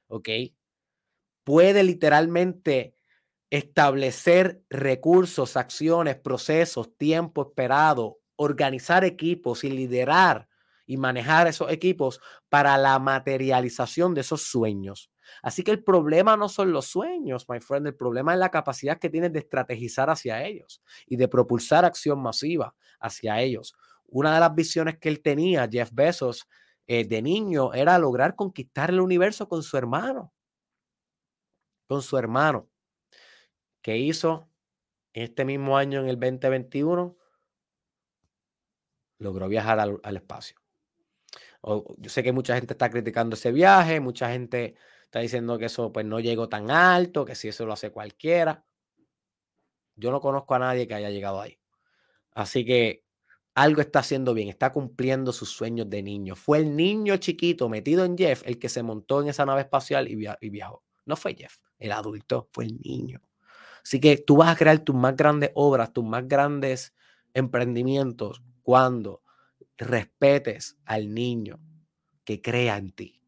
¿Ok? 0.08 0.30
Puede 1.44 1.84
literalmente 1.84 2.96
establecer 3.52 4.64
recursos, 4.70 5.58
acciones, 5.58 6.18
procesos, 6.18 6.98
tiempo 6.98 7.44
esperado, 7.50 8.20
organizar 8.38 9.06
equipos 9.06 9.64
y 9.64 9.72
liderar 9.72 10.50
y 10.88 10.98
manejar 10.98 11.48
esos 11.48 11.72
equipos 11.72 12.22
para 12.50 12.78
la 12.78 13.00
materialización 13.00 14.16
de 14.16 14.22
esos 14.22 14.44
sueños. 14.44 15.13
Así 15.42 15.64
que 15.64 15.72
el 15.72 15.84
problema 15.84 16.38
no 16.38 16.50
son 16.50 16.72
los 16.72 16.86
sueños, 16.86 17.48
my 17.50 17.60
friend, 17.60 17.88
el 17.88 17.96
problema 17.96 18.34
es 18.34 18.40
la 18.40 18.52
capacidad 18.52 19.00
que 19.00 19.10
tienes 19.10 19.34
de 19.34 19.40
estrategizar 19.40 20.10
hacia 20.10 20.44
ellos 20.46 20.82
y 21.08 21.16
de 21.16 21.28
propulsar 21.28 21.86
acción 21.86 22.22
masiva 22.22 22.76
hacia 23.00 23.42
ellos. 23.42 23.76
Una 24.06 24.34
de 24.34 24.40
las 24.40 24.54
visiones 24.54 24.98
que 25.00 25.10
él 25.10 25.22
tenía, 25.22 25.68
Jeff 25.72 25.92
Bezos, 25.94 26.48
eh, 26.88 27.06
de 27.06 27.22
niño, 27.22 27.74
era 27.74 27.98
lograr 27.98 28.36
conquistar 28.36 28.90
el 28.90 29.00
universo 29.00 29.48
con 29.48 29.64
su 29.64 29.78
hermano. 29.78 30.34
Con 31.88 32.02
su 32.02 32.18
hermano. 32.18 32.70
que 33.82 33.98
hizo 33.98 34.50
este 35.14 35.44
mismo 35.46 35.78
año, 35.78 36.00
en 36.00 36.08
el 36.08 36.18
2021? 36.18 37.18
Logró 39.20 39.48
viajar 39.50 39.80
al 39.80 40.16
espacio 40.16 40.64
yo 41.98 42.10
sé 42.10 42.24
que 42.24 42.32
mucha 42.32 42.56
gente 42.56 42.74
está 42.74 42.90
criticando 42.90 43.36
ese 43.36 43.52
viaje, 43.52 44.00
mucha 44.00 44.30
gente 44.30 44.76
está 45.14 45.20
diciendo 45.20 45.60
que 45.60 45.66
eso 45.66 45.94
pues 45.94 46.08
no 46.08 46.20
llegó 46.20 46.50
tan 46.50 46.72
alto, 46.72 47.24
que 47.24 47.36
si 47.36 47.48
eso 47.48 47.68
lo 47.68 47.74
hace 47.74 47.92
cualquiera. 47.92 48.66
Yo 49.96 50.10
no 50.10 50.20
conozco 50.20 50.56
a 50.56 50.60
nadie 50.60 50.88
que 50.88 50.96
haya 50.96 51.12
llegado 51.12 51.40
ahí. 51.40 51.60
Así 52.32 52.66
que 52.66 53.06
algo 53.54 53.82
está 53.82 54.00
haciendo 54.00 54.34
bien, 54.34 54.50
está 54.50 54.72
cumpliendo 54.72 55.32
sus 55.32 55.52
sueños 55.52 55.88
de 55.88 56.02
niño. 56.02 56.36
Fue 56.36 56.58
el 56.58 56.76
niño 56.76 57.16
chiquito 57.18 57.70
metido 57.70 58.06
en 58.06 58.18
Jeff 58.18 58.42
el 58.48 58.58
que 58.58 58.70
se 58.70 58.82
montó 58.82 59.22
en 59.22 59.28
esa 59.28 59.46
nave 59.46 59.62
espacial 59.62 60.08
y, 60.08 60.18
y 60.42 60.50
viajó. 60.50 60.84
No 61.06 61.16
fue 61.16 61.36
Jeff, 61.36 61.58
el 61.78 61.92
adulto, 61.92 62.50
fue 62.52 62.66
el 62.66 62.80
niño. 62.82 63.22
Así 63.84 64.00
que 64.00 64.18
tú 64.18 64.38
vas 64.38 64.50
a 64.50 64.56
crear 64.56 64.80
tus 64.80 64.96
más 64.96 65.16
grandes 65.16 65.52
obras, 65.54 65.94
tus 65.94 66.04
más 66.04 66.28
grandes 66.28 66.96
emprendimientos 67.36 68.42
cuando 68.64 69.22
respetes 69.78 70.76
al 70.86 71.14
niño 71.14 71.60
que 72.26 72.42
crea 72.42 72.78
en 72.78 72.94
ti, 72.94 73.23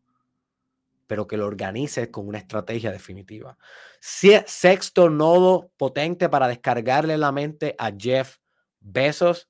pero 1.08 1.28
que 1.28 1.38
lo 1.38 1.46
organices 1.46 2.10
con 2.10 2.28
una 2.28 2.40
estrategia 2.40 2.92
definitiva. 2.92 3.58
Sexto 4.00 5.10
nodo 5.10 5.72
potente 5.78 6.30
para 6.30 6.48
descargarle 6.48 7.18
la 7.18 7.32
mente 7.32 7.76
a 7.78 7.92
Jeff 7.98 8.38
Bezos. 8.80 9.50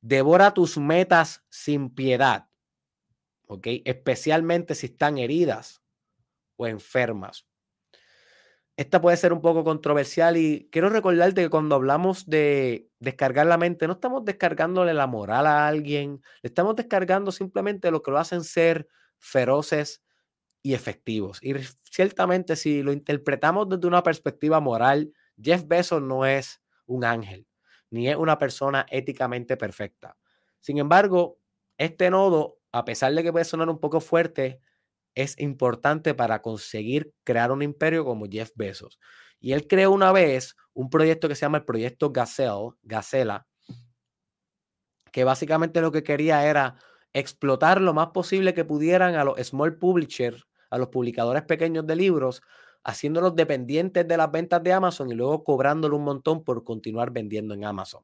Devora 0.00 0.52
tus 0.52 0.78
metas 0.78 1.44
sin 1.48 1.94
piedad, 1.94 2.48
¿ok? 3.46 3.66
Especialmente 3.84 4.74
si 4.74 4.86
están 4.86 5.18
heridas 5.18 5.82
o 6.56 6.66
enfermas 6.66 7.46
esta 8.76 9.00
puede 9.00 9.16
ser 9.16 9.32
un 9.32 9.40
poco 9.40 9.64
controversial 9.64 10.36
y 10.36 10.68
quiero 10.72 10.88
recordarte 10.88 11.42
que 11.42 11.50
cuando 11.50 11.74
hablamos 11.74 12.26
de 12.26 12.88
descargar 13.00 13.46
la 13.46 13.58
mente, 13.58 13.86
no 13.86 13.94
estamos 13.94 14.24
descargándole 14.24 14.94
la 14.94 15.06
moral 15.06 15.46
a 15.46 15.66
alguien, 15.68 16.22
le 16.42 16.48
estamos 16.48 16.74
descargando 16.76 17.32
simplemente 17.32 17.90
lo 17.90 18.02
que 18.02 18.10
lo 18.10 18.18
hacen 18.18 18.42
ser 18.44 18.88
feroces 19.18 20.02
y 20.62 20.74
efectivos. 20.74 21.38
Y 21.42 21.54
ciertamente 21.82 22.56
si 22.56 22.82
lo 22.82 22.92
interpretamos 22.92 23.68
desde 23.68 23.86
una 23.86 24.02
perspectiva 24.02 24.60
moral, 24.60 25.12
Jeff 25.40 25.66
Bezos 25.66 26.02
no 26.02 26.24
es 26.24 26.60
un 26.86 27.04
ángel, 27.04 27.46
ni 27.90 28.08
es 28.08 28.16
una 28.16 28.38
persona 28.38 28.86
éticamente 28.90 29.56
perfecta. 29.56 30.16
Sin 30.60 30.78
embargo, 30.78 31.38
este 31.78 32.10
nodo, 32.10 32.58
a 32.70 32.84
pesar 32.84 33.12
de 33.12 33.22
que 33.22 33.32
puede 33.32 33.44
sonar 33.44 33.68
un 33.68 33.80
poco 33.80 34.00
fuerte, 34.00 34.60
es 35.14 35.38
importante 35.38 36.14
para 36.14 36.40
conseguir 36.40 37.12
crear 37.24 37.52
un 37.52 37.62
imperio 37.62 38.04
como 38.04 38.26
Jeff 38.30 38.52
Bezos. 38.54 38.98
Y 39.40 39.52
él 39.52 39.66
creó 39.66 39.90
una 39.90 40.12
vez 40.12 40.56
un 40.72 40.88
proyecto 40.88 41.28
que 41.28 41.34
se 41.34 41.42
llama 41.42 41.58
el 41.58 41.64
proyecto 41.64 42.12
Gazelle, 42.12 42.70
Gacela, 42.82 43.46
que 45.10 45.24
básicamente 45.24 45.80
lo 45.80 45.92
que 45.92 46.02
quería 46.02 46.48
era 46.48 46.76
explotar 47.12 47.80
lo 47.80 47.92
más 47.92 48.08
posible 48.08 48.54
que 48.54 48.64
pudieran 48.64 49.16
a 49.16 49.24
los 49.24 49.38
small 49.46 49.76
publishers, 49.76 50.46
a 50.72 50.78
los 50.78 50.88
publicadores 50.88 51.42
pequeños 51.42 51.86
de 51.86 51.94
libros, 51.96 52.42
haciéndolos 52.82 53.36
dependientes 53.36 54.08
de 54.08 54.16
las 54.16 54.32
ventas 54.32 54.62
de 54.62 54.72
Amazon 54.72 55.10
y 55.10 55.14
luego 55.14 55.44
cobrándole 55.44 55.94
un 55.94 56.04
montón 56.04 56.42
por 56.44 56.64
continuar 56.64 57.10
vendiendo 57.12 57.52
en 57.52 57.66
Amazon. 57.66 58.02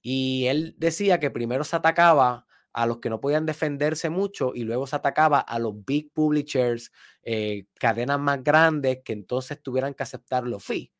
Y 0.00 0.46
él 0.46 0.76
decía 0.78 1.18
que 1.18 1.32
primero 1.32 1.64
se 1.64 1.74
atacaba 1.74 2.46
a 2.72 2.86
los 2.86 2.98
que 2.98 3.10
no 3.10 3.20
podían 3.20 3.46
defenderse 3.46 4.10
mucho 4.10 4.52
y 4.54 4.62
luego 4.62 4.86
se 4.86 4.94
atacaba 4.94 5.40
a 5.40 5.58
los 5.58 5.74
big 5.84 6.12
publishers, 6.12 6.92
eh, 7.24 7.66
cadenas 7.80 8.20
más 8.20 8.44
grandes 8.44 9.00
que 9.04 9.12
entonces 9.12 9.60
tuvieran 9.60 9.92
que 9.94 10.04
aceptar 10.04 10.44
los 10.44 10.64
fees 10.64 10.90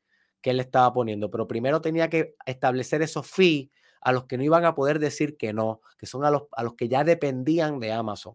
que 0.42 0.50
él 0.50 0.58
estaba 0.58 0.92
poniendo. 0.92 1.30
Pero 1.30 1.46
primero 1.46 1.80
tenía 1.80 2.10
que 2.10 2.34
establecer 2.44 3.02
esos 3.02 3.24
fees 3.28 3.68
a 4.00 4.10
los 4.10 4.24
que 4.24 4.36
no 4.36 4.42
iban 4.42 4.64
a 4.64 4.74
poder 4.74 4.98
decir 4.98 5.36
que 5.36 5.52
no, 5.52 5.80
que 5.96 6.06
son 6.06 6.24
a 6.24 6.30
los, 6.32 6.42
a 6.52 6.64
los 6.64 6.74
que 6.74 6.88
ya 6.88 7.04
dependían 7.04 7.78
de 7.78 7.92
Amazon. 7.92 8.34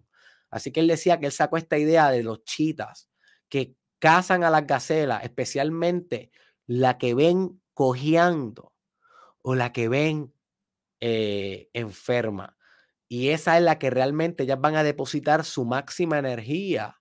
Así 0.49 0.71
que 0.71 0.79
él 0.79 0.87
decía 0.87 1.19
que 1.19 1.27
él 1.27 1.31
sacó 1.31 1.57
esta 1.57 1.77
idea 1.77 2.09
de 2.09 2.23
los 2.23 2.43
chitas 2.43 3.09
que 3.49 3.75
cazan 3.99 4.43
a 4.43 4.49
las 4.49 4.65
gacelas, 4.65 5.23
especialmente 5.23 6.31
la 6.65 6.97
que 6.97 7.13
ven 7.13 7.61
cojeando 7.73 8.73
o 9.41 9.55
la 9.55 9.71
que 9.73 9.89
ven 9.89 10.33
eh, 10.99 11.69
enferma. 11.73 12.57
Y 13.07 13.29
esa 13.29 13.57
es 13.57 13.63
la 13.63 13.79
que 13.79 13.89
realmente 13.89 14.43
ellas 14.43 14.59
van 14.59 14.75
a 14.75 14.83
depositar 14.83 15.45
su 15.45 15.65
máxima 15.65 16.17
energía 16.17 16.99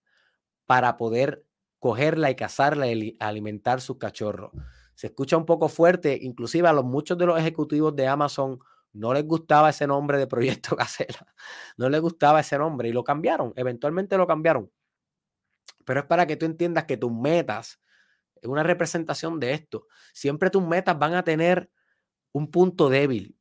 para 0.67 0.97
poder 0.97 1.45
cogerla 1.79 2.31
y 2.31 2.37
cazarla 2.37 2.89
y 2.89 3.17
alimentar 3.21 3.81
sus 3.81 3.99
cachorros. 3.99 4.53
Se 4.95 5.09
escucha 5.09 5.37
un 5.37 5.47
poco 5.47 5.69
fuerte, 5.69 6.19
inclusive 6.21 6.69
a 6.69 6.73
los 6.73 6.85
muchos 6.85 7.19
de 7.19 7.27
los 7.27 7.39
ejecutivos 7.39 7.95
de 7.97 8.07
Amazon 8.07 8.59
no 8.97 9.13
les 9.15 9.25
gustaba 9.25 9.71
ese 9.71 9.87
nombre 9.87 10.19
de 10.19 10.27
Proyecto 10.27 10.77
Gacela, 10.77 11.35
no 11.77 11.89
les 11.89 12.01
gustaba 12.01 12.41
ese 12.41 12.59
nombre 12.59 12.89
y 12.89 12.93
lo 12.93 13.05
cambiaron, 13.05 13.53
eventualmente 13.57 14.17
lo 14.17 14.27
cambiaron. 14.27 14.71
Pero 15.85 16.01
es 16.01 16.07
para 16.07 16.27
que 16.27 16.37
tú 16.37 16.47
entiendas 16.47 16.85
que 16.85 16.97
tus 16.97 17.13
metas 17.13 17.81
es 18.35 18.49
una 18.49 18.63
representación 18.63 19.41
de 19.41 19.53
esto. 19.53 19.87
Siempre 20.13 20.51
tus 20.51 20.67
metas 20.67 20.99
van 20.99 21.15
a 21.15 21.23
tener 21.23 21.71
un 22.33 22.51
punto 22.51 22.89
débil, 22.89 23.39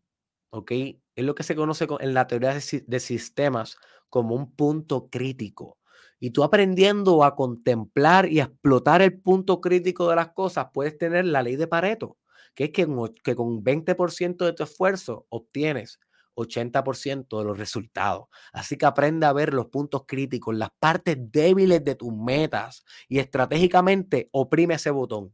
¿ok? 0.51 0.71
es 1.15 1.23
lo 1.23 1.33
que 1.35 1.43
se 1.43 1.55
conoce 1.55 1.87
en 1.99 2.13
la 2.13 2.27
teoría 2.27 2.53
de, 2.53 2.99
sistemas 2.99 3.77
como 4.09 4.35
un 4.35 4.53
punto 4.53 5.09
crítico. 5.09 5.77
Y 6.19 6.31
tú 6.31 6.43
aprendiendo 6.43 7.23
a 7.23 7.35
contemplar 7.35 8.29
y 8.31 8.39
a 8.39 8.45
explotar 8.45 9.01
el 9.01 9.19
punto 9.19 9.61
crítico 9.61 10.09
de 10.09 10.15
las 10.15 10.29
cosas, 10.33 10.67
puedes 10.73 10.97
tener 10.97 11.25
la 11.25 11.43
ley 11.43 11.55
de 11.55 11.67
Pareto, 11.67 12.17
que 12.55 12.65
es 12.65 12.71
que, 12.71 12.87
que 13.23 13.35
con 13.35 13.63
20% 13.63 14.45
de 14.45 14.53
tu 14.53 14.63
esfuerzo 14.63 15.27
obtienes 15.29 15.99
80% 16.35 17.37
de 17.37 17.45
los 17.45 17.57
resultados. 17.57 18.25
Así 18.51 18.77
que 18.77 18.85
aprende 18.85 19.25
a 19.25 19.33
ver 19.33 19.53
los 19.53 19.67
puntos 19.67 20.03
críticos, 20.07 20.55
las 20.55 20.71
partes 20.79 21.17
débiles 21.19 21.83
de 21.83 21.95
tus 21.95 22.13
metas 22.13 22.83
y 23.07 23.19
estratégicamente 23.19 24.29
oprime 24.31 24.73
ese 24.75 24.89
botón. 24.89 25.33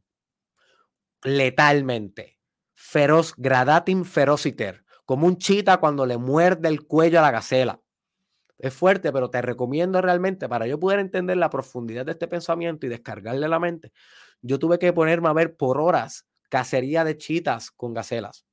Letalmente. 1.23 2.39
Feroz, 2.73 3.34
gradatim 3.38 4.03
ferociter 4.03 4.84
como 5.12 5.27
un 5.27 5.38
chita 5.38 5.75
cuando 5.77 6.05
le 6.05 6.17
muerde 6.17 6.69
el 6.69 6.88
cuello 6.88 7.19
a 7.19 7.21
la 7.21 7.31
gacela. 7.31 7.81
Es 8.57 8.73
fuerte, 8.73 9.12
pero 9.12 9.29
te 9.29 9.41
recomiendo 9.41 10.01
realmente, 10.01 10.47
para 10.47 10.67
yo 10.67 10.79
poder 10.79 10.99
entender 10.99 11.36
la 11.36 11.49
profundidad 11.49 12.05
de 12.05 12.13
este 12.13 12.29
pensamiento 12.29 12.86
y 12.86 12.89
descargarle 12.89 13.49
la 13.49 13.60
mente, 13.60 13.91
yo 14.41 14.57
tuve 14.57 14.79
que 14.79 14.93
ponerme 14.93 15.27
a 15.27 15.34
ver 15.34 15.57
por 15.57 15.81
horas 15.81 16.27
cacería 16.52 17.06
de 17.06 17.18
chitas 17.18 17.72
con 17.72 17.94
gacelas. 17.94 18.46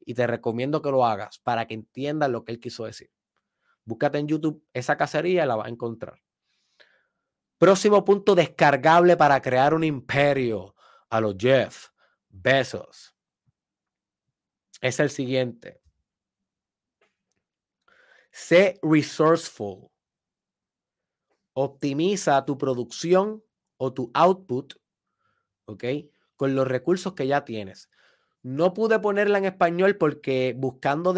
Y 0.00 0.14
te 0.14 0.26
recomiendo 0.26 0.80
que 0.80 0.90
lo 0.90 1.04
hagas 1.04 1.38
para 1.38 1.66
que 1.66 1.74
entiendas 1.74 2.30
lo 2.30 2.44
que 2.44 2.52
él 2.52 2.58
quiso 2.58 2.86
decir. 2.86 3.10
Búscate 3.84 4.18
en 4.18 4.26
YouTube 4.26 4.64
esa 4.72 4.96
cacería 4.96 5.44
y 5.44 5.46
la 5.46 5.56
vas 5.56 5.66
a 5.66 5.70
encontrar. 5.70 6.20
Próximo 7.58 8.04
punto 8.04 8.34
descargable 8.34 9.16
para 9.16 9.40
crear 9.40 9.74
un 9.74 9.84
imperio 9.84 10.74
a 11.10 11.20
los 11.20 11.36
Jeff 11.38 11.90
Bezos. 12.28 13.14
Es 14.80 14.98
el 14.98 15.10
siguiente 15.10 15.82
Sé 18.32 18.80
resourceful. 18.82 19.90
Optimiza 21.54 22.42
tu 22.46 22.56
producción 22.56 23.44
o 23.76 23.92
tu 23.92 24.10
output, 24.14 24.72
¿ok? 25.66 25.84
Con 26.42 26.56
los 26.56 26.66
recursos 26.66 27.12
que 27.12 27.28
ya 27.28 27.44
tienes. 27.44 27.88
No 28.42 28.74
pude 28.74 28.98
ponerla 28.98 29.38
en 29.38 29.44
español 29.44 29.96
porque 29.96 30.56
buscando 30.58 31.14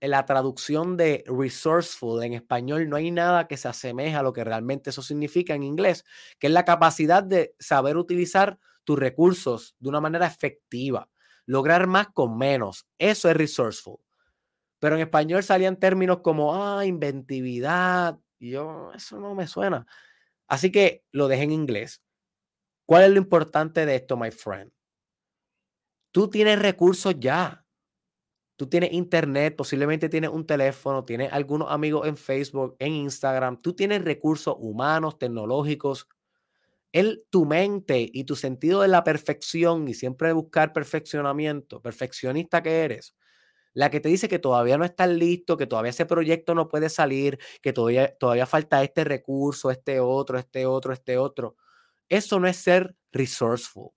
la 0.00 0.24
traducción 0.24 0.96
de 0.96 1.24
resourceful 1.26 2.22
en 2.22 2.32
español 2.32 2.88
no 2.88 2.96
hay 2.96 3.10
nada 3.10 3.48
que 3.48 3.58
se 3.58 3.68
asemeje 3.68 4.16
a 4.16 4.22
lo 4.22 4.32
que 4.32 4.44
realmente 4.44 4.88
eso 4.88 5.02
significa 5.02 5.54
en 5.54 5.62
inglés, 5.62 6.06
que 6.38 6.46
es 6.46 6.54
la 6.54 6.64
capacidad 6.64 7.22
de 7.22 7.54
saber 7.58 7.98
utilizar 7.98 8.58
tus 8.84 8.98
recursos 8.98 9.76
de 9.78 9.90
una 9.90 10.00
manera 10.00 10.26
efectiva, 10.26 11.10
lograr 11.44 11.86
más 11.86 12.08
con 12.14 12.38
menos. 12.38 12.86
Eso 12.96 13.28
es 13.28 13.36
resourceful. 13.36 13.98
Pero 14.78 14.94
en 14.94 15.02
español 15.02 15.42
salían 15.42 15.76
términos 15.76 16.20
como 16.22 16.54
ah, 16.54 16.86
inventividad. 16.86 18.18
Y 18.38 18.52
yo, 18.52 18.90
eso 18.94 19.20
no 19.20 19.34
me 19.34 19.46
suena. 19.46 19.86
Así 20.48 20.72
que 20.72 21.04
lo 21.12 21.28
dejé 21.28 21.42
en 21.42 21.52
inglés. 21.52 22.00
¿Cuál 22.86 23.04
es 23.04 23.10
lo 23.10 23.18
importante 23.18 23.84
de 23.84 23.96
esto, 23.96 24.16
my 24.16 24.30
friend? 24.30 24.70
Tú 26.12 26.30
tienes 26.30 26.58
recursos 26.58 27.14
ya. 27.18 27.64
Tú 28.56 28.68
tienes 28.68 28.92
internet, 28.92 29.54
posiblemente 29.54 30.08
tienes 30.08 30.30
un 30.30 30.46
teléfono, 30.46 31.04
tienes 31.04 31.30
algunos 31.32 31.70
amigos 31.70 32.06
en 32.06 32.16
Facebook, 32.16 32.74
en 32.78 32.92
Instagram. 32.94 33.60
Tú 33.60 33.74
tienes 33.74 34.02
recursos 34.02 34.56
humanos, 34.58 35.18
tecnológicos. 35.18 36.08
El, 36.92 37.24
tu 37.30 37.46
mente 37.46 38.08
y 38.12 38.24
tu 38.24 38.36
sentido 38.36 38.82
de 38.82 38.88
la 38.88 39.04
perfección 39.04 39.88
y 39.88 39.94
siempre 39.94 40.32
buscar 40.32 40.72
perfeccionamiento, 40.72 41.82
perfeccionista 41.82 42.62
que 42.62 42.84
eres, 42.84 43.14
la 43.74 43.90
que 43.90 44.00
te 44.00 44.08
dice 44.08 44.28
que 44.28 44.38
todavía 44.38 44.78
no 44.78 44.84
estás 44.84 45.10
listo, 45.10 45.56
que 45.56 45.66
todavía 45.66 45.90
ese 45.90 46.06
proyecto 46.06 46.54
no 46.54 46.68
puede 46.68 46.88
salir, 46.90 47.38
que 47.62 47.72
todavía, 47.72 48.16
todavía 48.18 48.46
falta 48.46 48.82
este 48.82 49.04
recurso, 49.04 49.70
este 49.70 50.00
otro, 50.00 50.38
este 50.38 50.66
otro, 50.66 50.92
este 50.92 51.18
otro. 51.18 51.56
Eso 52.08 52.38
no 52.40 52.46
es 52.46 52.56
ser 52.56 52.96
resourceful. 53.12 53.90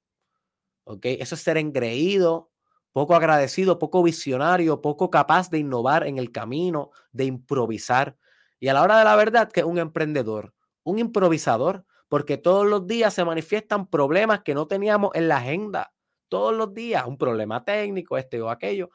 Eso 1.04 1.36
es 1.36 1.41
ser 1.41 1.58
engreído, 1.58 2.52
poco 2.91 3.15
agradecido, 3.15 3.78
poco 3.78 4.02
visionario, 4.02 4.82
poco 4.82 5.10
capaz 5.10 5.50
de 5.50 5.60
innovar 5.60 6.08
en 6.08 6.17
el 6.17 6.32
camino, 6.32 6.89
de 7.12 7.26
improvisar. 7.26 8.17
Y 8.60 8.69
a 8.69 8.74
la 8.74 8.82
hora 8.82 8.98
de 8.98 9.06
la 9.06 9.15
verdad, 9.15 9.52
que 9.52 9.60
es 9.60 9.65
un 9.65 9.78
emprendedor, 9.78 10.54
un 10.84 11.00
improvisador, 11.00 11.86
porque 12.08 12.38
todos 12.38 12.65
los 12.65 12.88
días 12.88 13.13
se 13.13 13.24
manifiestan 13.24 13.88
problemas 13.88 14.41
que 14.41 14.56
no 14.56 14.67
teníamos 14.67 15.12
en 15.13 15.28
la 15.28 15.38
agenda. 15.38 15.93
Todos 16.28 16.56
los 16.56 16.74
días, 16.74 17.06
un 17.06 17.17
problema 17.17 17.63
técnico, 17.63 18.17
este 18.17 18.41
o 18.41 18.50
aquello. 18.50 18.89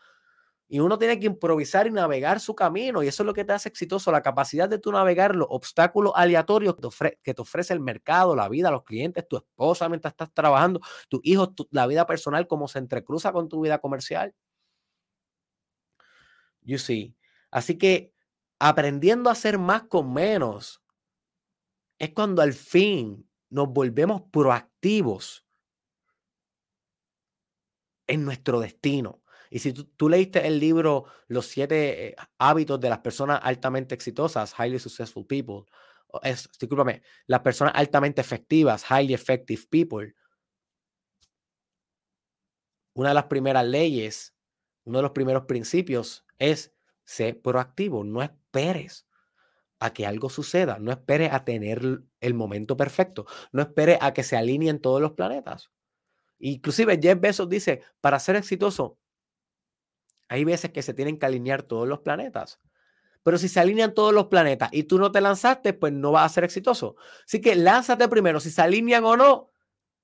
Y 0.66 0.80
uno 0.80 0.98
tiene 0.98 1.20
que 1.20 1.26
improvisar 1.26 1.86
y 1.86 1.90
navegar 1.90 2.40
su 2.40 2.54
camino. 2.54 3.02
Y 3.02 3.08
eso 3.08 3.22
es 3.22 3.26
lo 3.26 3.34
que 3.34 3.44
te 3.44 3.52
hace 3.52 3.68
exitoso, 3.68 4.10
la 4.10 4.22
capacidad 4.22 4.68
de 4.68 4.78
tú 4.78 4.90
navegar 4.92 5.36
los 5.36 5.46
obstáculos 5.50 6.12
aleatorios 6.16 6.74
que 7.22 7.34
te, 7.34 7.42
ofrece 7.42 7.74
el 7.74 7.80
mercado, 7.80 8.34
la 8.34 8.48
vida, 8.48 8.70
los 8.70 8.84
clientes, 8.84 9.28
tu 9.28 9.36
esposa 9.36 9.88
mientras 9.88 10.12
estás 10.12 10.32
trabajando, 10.32 10.80
tus 11.08 11.20
hijos, 11.24 11.50
la 11.70 11.86
vida 11.86 12.06
personal, 12.06 12.46
cómo 12.46 12.66
se 12.68 12.78
entrecruza 12.78 13.32
con 13.32 13.48
tu 13.48 13.60
vida 13.60 13.78
comercial. 13.78 14.34
You 16.62 16.78
see. 16.78 17.14
Así 17.50 17.76
que 17.76 18.12
aprendiendo 18.58 19.28
a 19.28 19.32
hacer 19.32 19.58
más 19.58 19.84
con 19.84 20.12
menos 20.12 20.82
es 21.98 22.10
cuando 22.10 22.42
al 22.42 22.52
fin 22.54 23.28
nos 23.50 23.68
volvemos 23.68 24.22
proactivos 24.32 25.46
en 28.06 28.24
nuestro 28.24 28.60
destino. 28.60 29.23
Y 29.54 29.60
si 29.60 29.72
tú, 29.72 30.08
leíste 30.08 30.44
el 30.48 30.58
libro 30.58 31.04
Los 31.28 31.46
siete 31.46 32.08
eh, 32.08 32.16
hábitos 32.38 32.80
de 32.80 32.88
las 32.88 32.98
personas 32.98 33.38
altamente 33.40 33.94
exitosas, 33.94 34.52
highly 34.58 34.80
successful 34.80 35.24
people, 35.24 35.70
es, 36.24 36.48
discúlpame, 36.58 37.02
las 37.28 37.38
personas 37.42 37.72
altamente 37.76 38.20
efectivas, 38.20 38.84
highly 38.90 39.14
effective 39.14 39.62
people, 39.70 40.12
una 42.94 43.10
de 43.10 43.14
las 43.14 43.26
primeras 43.26 43.64
leyes, 43.64 44.34
uno 44.82 44.98
de 44.98 45.02
los 45.02 45.12
primeros 45.12 45.44
principios 45.44 46.26
es 46.40 46.74
ser 47.04 47.40
proactivo, 47.40 48.02
no 48.02 48.24
esperes 48.24 49.06
a 49.78 49.92
que 49.92 50.04
algo 50.04 50.30
suceda, 50.30 50.80
no 50.80 50.90
esperes 50.90 51.32
a 51.32 51.44
tener 51.44 52.02
el 52.20 52.34
momento 52.34 52.76
perfecto, 52.76 53.24
no 53.52 53.62
esperes 53.62 53.98
a 54.00 54.12
que 54.14 54.24
se 54.24 54.36
alineen 54.36 54.80
todos 54.80 55.00
los 55.00 55.12
planetas. 55.12 55.70
Inclusive 56.40 56.98
Jeff 57.00 57.20
Bezos 57.20 57.48
dice, 57.48 57.82
para 58.00 58.18
ser 58.18 58.34
exitoso, 58.34 58.98
hay 60.28 60.44
veces 60.44 60.72
que 60.72 60.82
se 60.82 60.94
tienen 60.94 61.18
que 61.18 61.26
alinear 61.26 61.62
todos 61.62 61.88
los 61.88 62.00
planetas. 62.00 62.60
Pero 63.22 63.38
si 63.38 63.48
se 63.48 63.60
alinean 63.60 63.94
todos 63.94 64.12
los 64.12 64.26
planetas 64.26 64.68
y 64.72 64.84
tú 64.84 64.98
no 64.98 65.10
te 65.10 65.20
lanzaste, 65.20 65.72
pues 65.72 65.92
no 65.92 66.12
vas 66.12 66.30
a 66.30 66.34
ser 66.34 66.44
exitoso. 66.44 66.96
Así 67.26 67.40
que 67.40 67.54
lánzate 67.54 68.08
primero. 68.08 68.40
Si 68.40 68.50
se 68.50 68.62
alinean 68.62 69.04
o 69.04 69.16
no, 69.16 69.50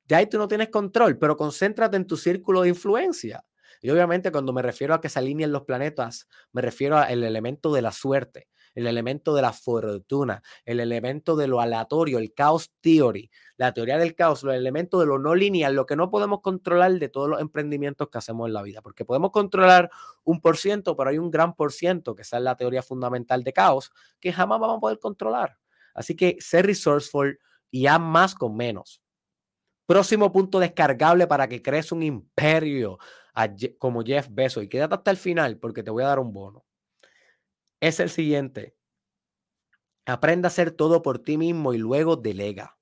ya 0.06 0.18
ahí 0.18 0.26
tú 0.26 0.38
no 0.38 0.48
tienes 0.48 0.70
control, 0.70 1.18
pero 1.18 1.36
concéntrate 1.36 1.96
en 1.96 2.06
tu 2.06 2.16
círculo 2.16 2.62
de 2.62 2.70
influencia. 2.70 3.44
Y 3.82 3.90
obviamente 3.90 4.32
cuando 4.32 4.52
me 4.52 4.62
refiero 4.62 4.94
a 4.94 5.00
que 5.00 5.08
se 5.08 5.18
alineen 5.18 5.52
los 5.52 5.62
planetas, 5.62 6.28
me 6.52 6.62
refiero 6.62 6.98
al 6.98 7.24
elemento 7.24 7.72
de 7.72 7.82
la 7.82 7.92
suerte 7.92 8.49
el 8.74 8.86
elemento 8.86 9.34
de 9.34 9.42
la 9.42 9.52
fortuna, 9.52 10.42
el 10.64 10.80
elemento 10.80 11.36
de 11.36 11.48
lo 11.48 11.60
aleatorio, 11.60 12.18
el 12.18 12.34
chaos 12.34 12.72
theory, 12.80 13.30
la 13.56 13.72
teoría 13.72 13.98
del 13.98 14.14
caos, 14.14 14.42
los 14.42 14.54
elementos 14.54 15.00
de 15.00 15.06
lo 15.06 15.18
no 15.18 15.34
lineal, 15.34 15.74
lo 15.74 15.86
que 15.86 15.96
no 15.96 16.10
podemos 16.10 16.40
controlar 16.40 16.92
de 16.92 17.08
todos 17.08 17.28
los 17.28 17.40
emprendimientos 17.40 18.08
que 18.08 18.18
hacemos 18.18 18.46
en 18.46 18.54
la 18.54 18.62
vida, 18.62 18.82
porque 18.82 19.04
podemos 19.04 19.30
controlar 19.30 19.90
un 20.24 20.40
por 20.40 20.56
ciento, 20.56 20.96
pero 20.96 21.10
hay 21.10 21.18
un 21.18 21.30
gran 21.30 21.54
por 21.54 21.72
ciento, 21.72 22.14
que 22.14 22.22
esa 22.22 22.38
es 22.38 22.42
la 22.42 22.56
teoría 22.56 22.82
fundamental 22.82 23.42
de 23.44 23.52
caos, 23.52 23.92
que 24.20 24.32
jamás 24.32 24.60
vamos 24.60 24.78
a 24.78 24.80
poder 24.80 24.98
controlar. 24.98 25.58
Así 25.94 26.14
que 26.14 26.36
ser 26.40 26.66
resourceful 26.66 27.38
y 27.70 27.86
haz 27.86 28.00
más 28.00 28.34
con 28.34 28.56
menos. 28.56 29.02
Próximo 29.86 30.30
punto 30.30 30.60
descargable 30.60 31.26
para 31.26 31.48
que 31.48 31.62
crees 31.62 31.90
un 31.90 32.02
imperio 32.02 32.98
como 33.78 34.02
Jeff 34.04 34.28
Bezos. 34.30 34.62
Y 34.62 34.68
quédate 34.68 34.94
hasta 34.94 35.10
el 35.10 35.16
final 35.16 35.58
porque 35.58 35.82
te 35.82 35.90
voy 35.90 36.04
a 36.04 36.06
dar 36.06 36.20
un 36.20 36.32
bono 36.32 36.64
es 37.80 38.00
el 38.00 38.10
siguiente. 38.10 38.74
Aprenda 40.06 40.48
a 40.48 40.50
hacer 40.50 40.70
todo 40.72 41.02
por 41.02 41.18
ti 41.18 41.38
mismo 41.38 41.72
y 41.72 41.78
luego 41.78 42.16
delega. 42.16 42.76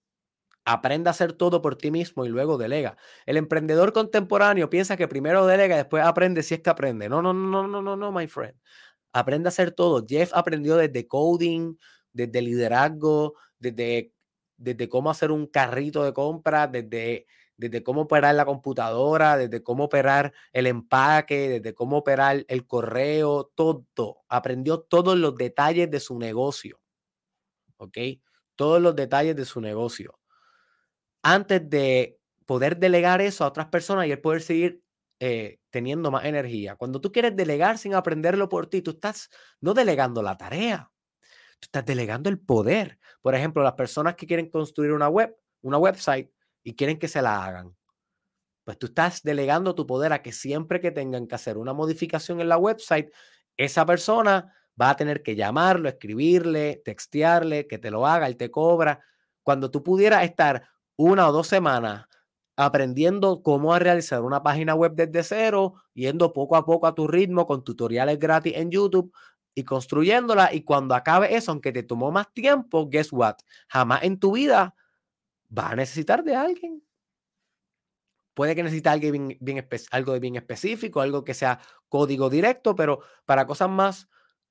Aprenda 0.64 1.11
a 1.11 1.12
hacer 1.12 1.32
todo 1.32 1.62
por 1.62 1.76
ti 1.76 1.90
mismo 1.90 2.24
y 2.24 2.28
luego 2.28 2.58
delega. 2.58 2.96
El 3.26 3.37
emprendedor 3.38 3.92
contemporáneo 3.92 4.68
piensa 4.70 4.96
que 4.96 5.08
primero 5.08 5.46
delega 5.46 5.74
y 5.74 5.78
después 5.78 6.04
aprende 6.04 6.42
si 6.42 6.54
es 6.54 6.61
que 6.61 6.70
aprende. 6.70 7.08
No, 7.08 7.22
no, 7.22 7.32
no, 7.32 7.66
no, 7.66 7.82
no, 7.82 7.96
no, 7.96 8.12
my 8.12 8.26
friend. 8.26 8.54
Aprende 9.12 9.48
a 9.48 9.50
hacer 9.50 9.72
todo. 9.72 10.04
Jeff 10.06 10.30
aprendió 10.34 10.76
desde 10.76 11.06
coding, 11.08 11.76
desde 12.12 12.42
liderazgo, 12.42 13.34
desde, 13.58 14.12
desde 14.56 14.88
cómo 14.88 15.11
hacer 15.11 15.30
un 15.30 15.46
carrito 15.46 16.04
de 16.04 16.12
compra, 16.12 16.66
desde 16.66 17.26
desde 17.58 17.82
cómo 17.82 18.02
operar 18.02 18.36
la 18.36 18.46
computadora, 18.46 19.36
desde 19.36 19.62
cómo 19.62 19.84
operar 19.84 20.32
el 20.52 20.68
empaque, 20.68 21.48
desde 21.48 21.74
cómo 21.74 21.98
operar 21.98 22.44
el 22.48 22.66
correo, 22.66 23.50
todo. 23.54 24.24
Aprendió 24.28 24.80
todos 24.80 25.18
los 25.18 25.34
detalles 25.34 25.90
de 25.90 26.00
su 26.00 26.18
negocio. 26.18 26.80
¿Ok? 27.76 27.98
Todos 28.54 28.80
los 28.80 28.94
detalles 28.94 29.34
de 29.34 29.44
su 29.44 29.60
negocio. 29.60 30.20
Antes 31.22 31.68
de 31.68 32.20
poder 32.46 32.78
delegar 32.78 33.20
eso 33.20 33.44
a 33.44 33.48
otras 33.48 33.66
personas 33.66 34.06
y 34.06 34.12
él 34.12 34.20
poder 34.20 34.40
seguir 34.40 34.82
eh, 35.18 35.58
teniendo 35.70 36.12
más 36.12 36.24
energía. 36.24 36.76
Cuando 36.76 37.00
tú 37.00 37.10
quieres 37.10 37.34
delegar 37.34 37.76
sin 37.76 37.94
aprenderlo 37.94 38.48
por 38.48 38.68
ti, 38.68 38.82
tú 38.82 38.92
estás 38.92 39.30
no 39.60 39.74
delegando 39.74 40.22
la 40.22 40.36
tarea, 40.36 40.92
tú 41.58 41.66
estás 41.66 41.84
delegando 41.84 42.30
el 42.30 42.38
poder. 42.38 43.00
Por 43.20 43.34
ejemplo, 43.34 43.64
las 43.64 43.72
personas 43.72 44.14
que 44.14 44.28
quieren 44.28 44.48
construir 44.48 44.92
una 44.92 45.08
web, 45.08 45.36
una 45.60 45.76
website, 45.76 46.30
y 46.62 46.74
quieren 46.74 46.98
que 46.98 47.08
se 47.08 47.22
la 47.22 47.44
hagan, 47.44 47.76
pues 48.64 48.78
tú 48.78 48.86
estás 48.88 49.22
delegando 49.22 49.74
tu 49.74 49.86
poder 49.86 50.12
a 50.12 50.22
que 50.22 50.32
siempre 50.32 50.80
que 50.80 50.90
tengan 50.90 51.26
que 51.26 51.34
hacer 51.34 51.56
una 51.56 51.72
modificación 51.72 52.40
en 52.40 52.48
la 52.48 52.58
website, 52.58 53.10
esa 53.56 53.86
persona 53.86 54.54
va 54.80 54.90
a 54.90 54.96
tener 54.96 55.22
que 55.22 55.36
llamarlo, 55.36 55.88
escribirle, 55.88 56.82
textearle, 56.84 57.66
que 57.66 57.78
te 57.78 57.90
lo 57.90 58.06
haga, 58.06 58.26
él 58.26 58.36
te 58.36 58.50
cobra. 58.50 59.00
Cuando 59.42 59.70
tú 59.70 59.82
pudieras 59.82 60.22
estar 60.24 60.68
una 60.96 61.28
o 61.28 61.32
dos 61.32 61.46
semanas 61.46 62.06
aprendiendo 62.56 63.42
cómo 63.42 63.78
realizar 63.78 64.22
una 64.22 64.42
página 64.42 64.74
web 64.74 64.92
desde 64.94 65.22
cero, 65.22 65.74
yendo 65.94 66.32
poco 66.32 66.56
a 66.56 66.64
poco 66.66 66.86
a 66.86 66.94
tu 66.94 67.06
ritmo 67.06 67.46
con 67.46 67.62
tutoriales 67.64 68.18
gratis 68.18 68.52
en 68.56 68.70
YouTube 68.70 69.12
y 69.54 69.64
construyéndola. 69.64 70.52
Y 70.52 70.62
cuando 70.62 70.94
acabe 70.94 71.34
eso, 71.34 71.52
aunque 71.52 71.72
te 71.72 71.84
tomó 71.84 72.10
más 72.10 72.32
tiempo, 72.34 72.88
guess 72.88 73.12
what? 73.12 73.36
Jamás 73.68 74.02
en 74.02 74.18
tu 74.18 74.32
vida 74.32 74.74
va 75.56 75.70
a 75.70 75.76
necesitar 75.76 76.24
de 76.24 76.37
alguien. 76.37 76.82
Puede 78.34 78.54
que 78.54 78.62
necesite 78.62 78.88
algo, 78.88 79.11
bien, 79.11 79.28
de 79.40 80.20
bien 80.20 80.37
específico, 80.37 81.00
algo 81.00 81.24
que 81.24 81.34
sea 81.34 81.61
código 81.88 82.30
directo, 82.30 82.76
pero 82.76 83.00
para 83.24 83.46
cosas 83.46 83.68
más 83.68 84.08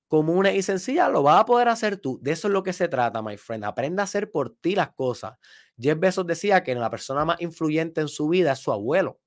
comunes 0.07 0.55
y 0.55 0.61
sencillas 0.61 1.11
lo 1.11 1.23
vas 1.23 1.41
a 1.41 1.45
poder 1.45 1.69
hacer 1.69 1.97
tú. 1.97 2.19
De 2.21 2.31
eso 2.31 2.47
es 2.47 2.53
lo 2.53 2.63
que 2.63 2.73
se 2.73 2.87
trata, 2.87 3.21
my 3.21 3.37
friend. 3.37 3.63
Aprenda 3.65 4.03
a 4.03 4.05
hacer 4.05 4.31
por 4.31 4.49
ti 4.55 4.75
las 4.75 4.93
cosas. 4.93 5.37
Jeff 5.77 5.99
Bezos 5.99 6.25
decía 6.27 6.63
que 6.63 6.75
la 6.75 6.89
persona 6.89 7.23
más 7.25 7.39
influyente 7.41 8.01
en 8.01 8.07
su 8.07 8.27
vida 8.27 8.53
es 8.53 8.59
su 8.59 8.71
abuelo, 8.71 9.19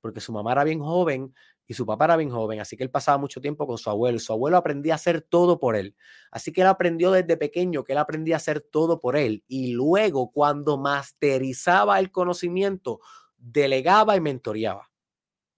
porque 0.00 0.20
su 0.20 0.32
mamá 0.32 0.52
era 0.52 0.64
bien 0.64 0.80
joven 0.80 1.34
y 1.66 1.74
su 1.74 1.84
papá 1.84 2.04
era 2.06 2.16
bien 2.16 2.30
joven, 2.30 2.60
así 2.60 2.76
que 2.76 2.84
él 2.84 2.90
pasaba 2.90 3.18
mucho 3.18 3.40
tiempo 3.40 3.66
con 3.66 3.78
su 3.78 3.90
abuelo 3.90 4.18
su 4.18 4.32
abuelo 4.32 4.56
aprendía 4.56 4.94
a 4.94 4.96
hacer 4.96 5.20
todo 5.20 5.58
por 5.58 5.76
él. 5.76 5.96
Así 6.30 6.52
que 6.52 6.60
él 6.60 6.66
aprendió 6.66 7.10
desde 7.10 7.36
pequeño 7.36 7.84
que 7.84 7.92
él 7.92 7.98
aprendía 7.98 8.36
a 8.36 8.38
hacer 8.38 8.60
todo 8.60 9.00
por 9.00 9.16
él 9.16 9.44
y 9.48 9.72
luego 9.72 10.30
cuando 10.30 10.78
masterizaba 10.78 11.98
el 11.98 12.10
conocimiento, 12.10 13.00
delegaba 13.36 14.16
y 14.16 14.20
mentoreaba. 14.20 14.90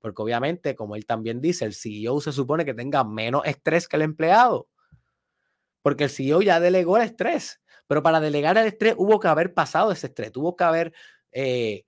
Porque 0.00 0.22
obviamente, 0.22 0.74
como 0.74 0.96
él 0.96 1.06
también 1.06 1.40
dice, 1.40 1.64
el 1.64 1.74
CEO 1.74 2.20
se 2.20 2.32
supone 2.32 2.64
que 2.64 2.74
tenga 2.74 3.04
menos 3.04 3.42
estrés 3.44 3.88
que 3.88 3.96
el 3.96 4.02
empleado. 4.02 4.68
Porque 5.82 6.04
el 6.04 6.10
CEO 6.10 6.42
ya 6.42 6.60
delegó 6.60 6.96
el 6.96 7.04
estrés. 7.04 7.60
Pero 7.86 8.02
para 8.02 8.20
delegar 8.20 8.56
el 8.58 8.66
estrés 8.66 8.94
hubo 8.96 9.18
que 9.18 9.28
haber 9.28 9.54
pasado 9.54 9.90
ese 9.90 10.06
estrés, 10.06 10.30
tuvo 10.30 10.54
que 10.56 10.64
haber 10.64 10.92
eh, 11.32 11.84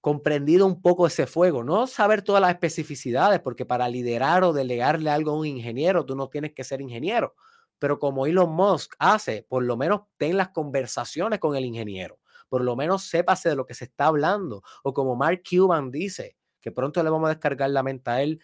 comprendido 0.00 0.66
un 0.66 0.80
poco 0.80 1.06
ese 1.06 1.26
fuego, 1.26 1.64
no 1.64 1.86
saber 1.86 2.22
todas 2.22 2.40
las 2.40 2.52
especificidades, 2.52 3.40
porque 3.40 3.66
para 3.66 3.88
liderar 3.88 4.44
o 4.44 4.52
delegarle 4.52 5.10
algo 5.10 5.32
a 5.32 5.38
un 5.38 5.46
ingeniero, 5.46 6.06
tú 6.06 6.14
no 6.16 6.28
tienes 6.28 6.52
que 6.54 6.64
ser 6.64 6.80
ingeniero. 6.80 7.34
Pero 7.78 7.98
como 7.98 8.26
Elon 8.26 8.50
Musk 8.50 8.94
hace, 8.98 9.44
por 9.48 9.62
lo 9.64 9.76
menos 9.76 10.02
ten 10.16 10.36
las 10.36 10.50
conversaciones 10.50 11.38
con 11.38 11.56
el 11.56 11.64
ingeniero, 11.64 12.18
por 12.48 12.62
lo 12.62 12.76
menos 12.76 13.04
sépase 13.04 13.48
de 13.50 13.56
lo 13.56 13.66
que 13.66 13.74
se 13.74 13.84
está 13.84 14.06
hablando. 14.06 14.62
O 14.82 14.94
como 14.94 15.16
Mark 15.16 15.42
Cuban 15.48 15.90
dice, 15.90 16.36
que 16.60 16.72
pronto 16.72 17.02
le 17.02 17.10
vamos 17.10 17.26
a 17.26 17.34
descargar 17.34 17.70
la 17.70 17.82
mente 17.82 18.10
a 18.10 18.22
él, 18.22 18.40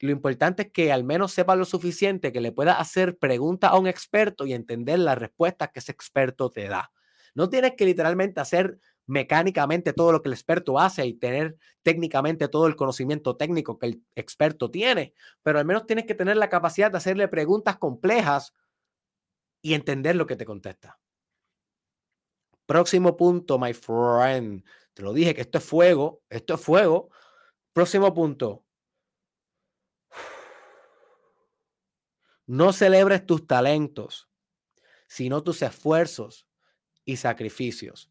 lo 0.00 0.10
importante 0.10 0.64
es 0.64 0.72
que 0.72 0.92
al 0.92 1.04
menos 1.04 1.32
sepa 1.32 1.56
lo 1.56 1.64
suficiente, 1.64 2.32
que 2.32 2.40
le 2.40 2.52
pueda 2.52 2.78
hacer 2.78 3.18
preguntas 3.18 3.70
a 3.72 3.78
un 3.78 3.86
experto 3.86 4.46
y 4.46 4.52
entender 4.52 4.98
las 4.98 5.16
respuestas 5.16 5.70
que 5.72 5.80
ese 5.80 5.92
experto 5.92 6.50
te 6.50 6.68
da. 6.68 6.92
No 7.34 7.48
tienes 7.48 7.74
que 7.76 7.86
literalmente 7.86 8.40
hacer 8.40 8.78
mecánicamente 9.06 9.92
todo 9.92 10.12
lo 10.12 10.22
que 10.22 10.28
el 10.28 10.34
experto 10.34 10.78
hace 10.78 11.06
y 11.06 11.14
tener 11.14 11.56
técnicamente 11.82 12.48
todo 12.48 12.66
el 12.66 12.76
conocimiento 12.76 13.36
técnico 13.36 13.78
que 13.78 13.86
el 13.86 14.02
experto 14.14 14.70
tiene, 14.70 15.14
pero 15.42 15.58
al 15.58 15.64
menos 15.64 15.86
tienes 15.86 16.06
que 16.06 16.14
tener 16.14 16.36
la 16.36 16.48
capacidad 16.48 16.90
de 16.90 16.98
hacerle 16.98 17.28
preguntas 17.28 17.78
complejas 17.78 18.52
y 19.62 19.74
entender 19.74 20.16
lo 20.16 20.26
que 20.26 20.36
te 20.36 20.44
contesta. 20.44 20.98
Próximo 22.66 23.16
punto, 23.16 23.58
my 23.58 23.72
friend. 23.72 24.64
Te 24.92 25.02
lo 25.02 25.12
dije 25.12 25.34
que 25.34 25.42
esto 25.42 25.58
es 25.58 25.64
fuego, 25.64 26.22
esto 26.28 26.54
es 26.54 26.60
fuego. 26.60 27.10
Próximo 27.72 28.12
punto. 28.12 28.64
No 32.46 32.72
celebres 32.72 33.26
tus 33.26 33.46
talentos, 33.46 34.28
sino 35.06 35.42
tus 35.42 35.62
esfuerzos 35.62 36.46
y 37.04 37.16
sacrificios. 37.16 38.10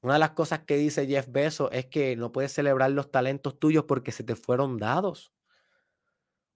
Una 0.00 0.14
de 0.14 0.20
las 0.20 0.30
cosas 0.30 0.60
que 0.60 0.76
dice 0.76 1.06
Jeff 1.06 1.26
Bezos 1.28 1.70
es 1.72 1.86
que 1.86 2.14
no 2.14 2.30
puedes 2.30 2.52
celebrar 2.52 2.90
los 2.92 3.10
talentos 3.10 3.58
tuyos 3.58 3.84
porque 3.84 4.12
se 4.12 4.22
te 4.22 4.36
fueron 4.36 4.76
dados. 4.78 5.32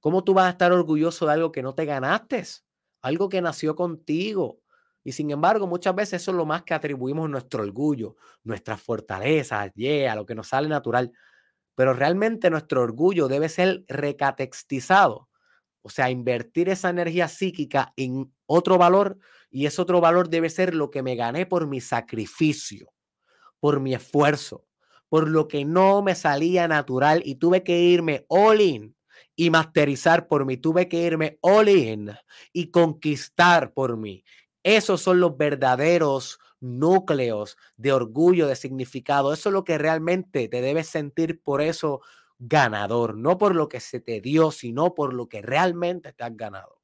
¿Cómo 0.01 0.23
tú 0.23 0.35
vas 0.35 0.47
a 0.47 0.51
estar 0.51 0.73
orgulloso 0.73 1.27
de 1.27 1.33
algo 1.33 1.51
que 1.51 1.63
no 1.63 1.75
te 1.75 1.85
ganaste? 1.85 2.45
Algo 3.03 3.29
que 3.29 3.41
nació 3.41 3.75
contigo. 3.75 4.61
Y 5.05 5.13
sin 5.13 5.31
embargo, 5.33 5.67
muchas 5.67 5.95
veces 5.95 6.23
eso 6.23 6.31
es 6.31 6.37
lo 6.37 6.47
más 6.47 6.63
que 6.63 6.75
atribuimos 6.75 7.29
nuestro 7.29 7.65
orgullo, 7.65 8.17
nuestras 8.45 8.81
fortalezas, 8.81 9.73
yeah, 9.75 10.15
lo 10.15 10.25
que 10.25 10.37
nos 10.37 10.49
sale 10.49 10.69
natural. 10.69 11.13
Pero 11.75 11.95
realmente 11.95 12.49
nuestro 12.51 12.83
orgullo 12.83 13.27
debe 13.27 13.49
ser 13.49 13.85
recatextizado. 13.89 15.29
O 15.83 15.91
sea, 15.91 16.11
invertir 16.11 16.69
esa 16.69 16.91
energía 16.91 17.27
psíquica 17.27 17.93
en 17.97 18.33
otro 18.47 18.79
valor 18.79 19.19
y 19.51 19.67
ese 19.67 19.83
otro 19.83 20.01
valor 20.01 20.29
debe 20.29 20.49
ser 20.49 20.75
lo 20.75 20.91
que 20.93 21.03
me 21.03 21.17
gané 21.17 21.47
por 21.47 21.67
mi 21.67 21.81
sacrificio 21.81 22.93
por 23.63 23.79
mi 23.79 23.95
esfuerzo, 23.95 24.67
por 25.09 25.29
lo 25.29 25.47
que 25.47 25.65
no 25.65 26.03
me 26.03 26.17
salía 26.17 26.67
natural 26.67 27.23
y 27.25 27.37
tuve 27.37 27.63
que 27.63 27.79
irme 27.79 28.27
all 28.27 28.61
in 28.61 28.97
y 29.37 29.51
masterizar 29.51 30.27
por 30.27 30.45
mí. 30.45 30.57
Tuve 30.57 30.89
que 30.89 31.01
irme 31.01 31.39
all 31.43 31.69
in 31.69 32.11
y 32.53 32.73
conquistar 32.73 33.73
por 33.73 33.97
mí. 33.97 34.25
Esos 34.65 35.01
son 35.01 35.21
los 35.21 35.37
verdaderos 35.37 36.41
núcleos 36.59 37.57
de 37.77 37.93
orgullo, 37.93 38.49
de 38.49 38.57
significado. 38.57 39.33
Eso 39.33 39.51
es 39.51 39.53
lo 39.53 39.63
que 39.63 39.79
realmente 39.79 40.49
te 40.49 40.61
debes 40.61 40.89
sentir 40.89 41.41
por 41.41 41.63
eso 41.63 42.01
ganador, 42.41 43.17
no 43.17 43.39
por 43.39 43.55
lo 43.55 43.69
que 43.69 43.79
se 43.79 44.01
te 44.01 44.21
dio, 44.21 44.51
sino 44.51 44.93
por 44.93 45.15
lo 45.15 45.29
que 45.29 45.41
realmente 45.41 46.13
te 46.13 46.25
has 46.25 46.37
ganado. 46.37 46.81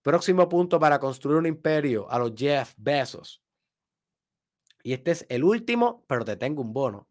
Próximo 0.00 0.48
punto 0.48 0.80
para 0.80 0.98
construir 0.98 1.36
un 1.36 1.44
imperio 1.44 2.10
a 2.10 2.18
los 2.18 2.32
Jeff 2.34 2.72
Bezos. 2.78 3.41
Y 4.82 4.92
este 4.94 5.12
es 5.12 5.26
el 5.28 5.44
último, 5.44 6.04
pero 6.08 6.24
te 6.24 6.36
tengo 6.36 6.62
un 6.62 6.72
bono. 6.72 7.08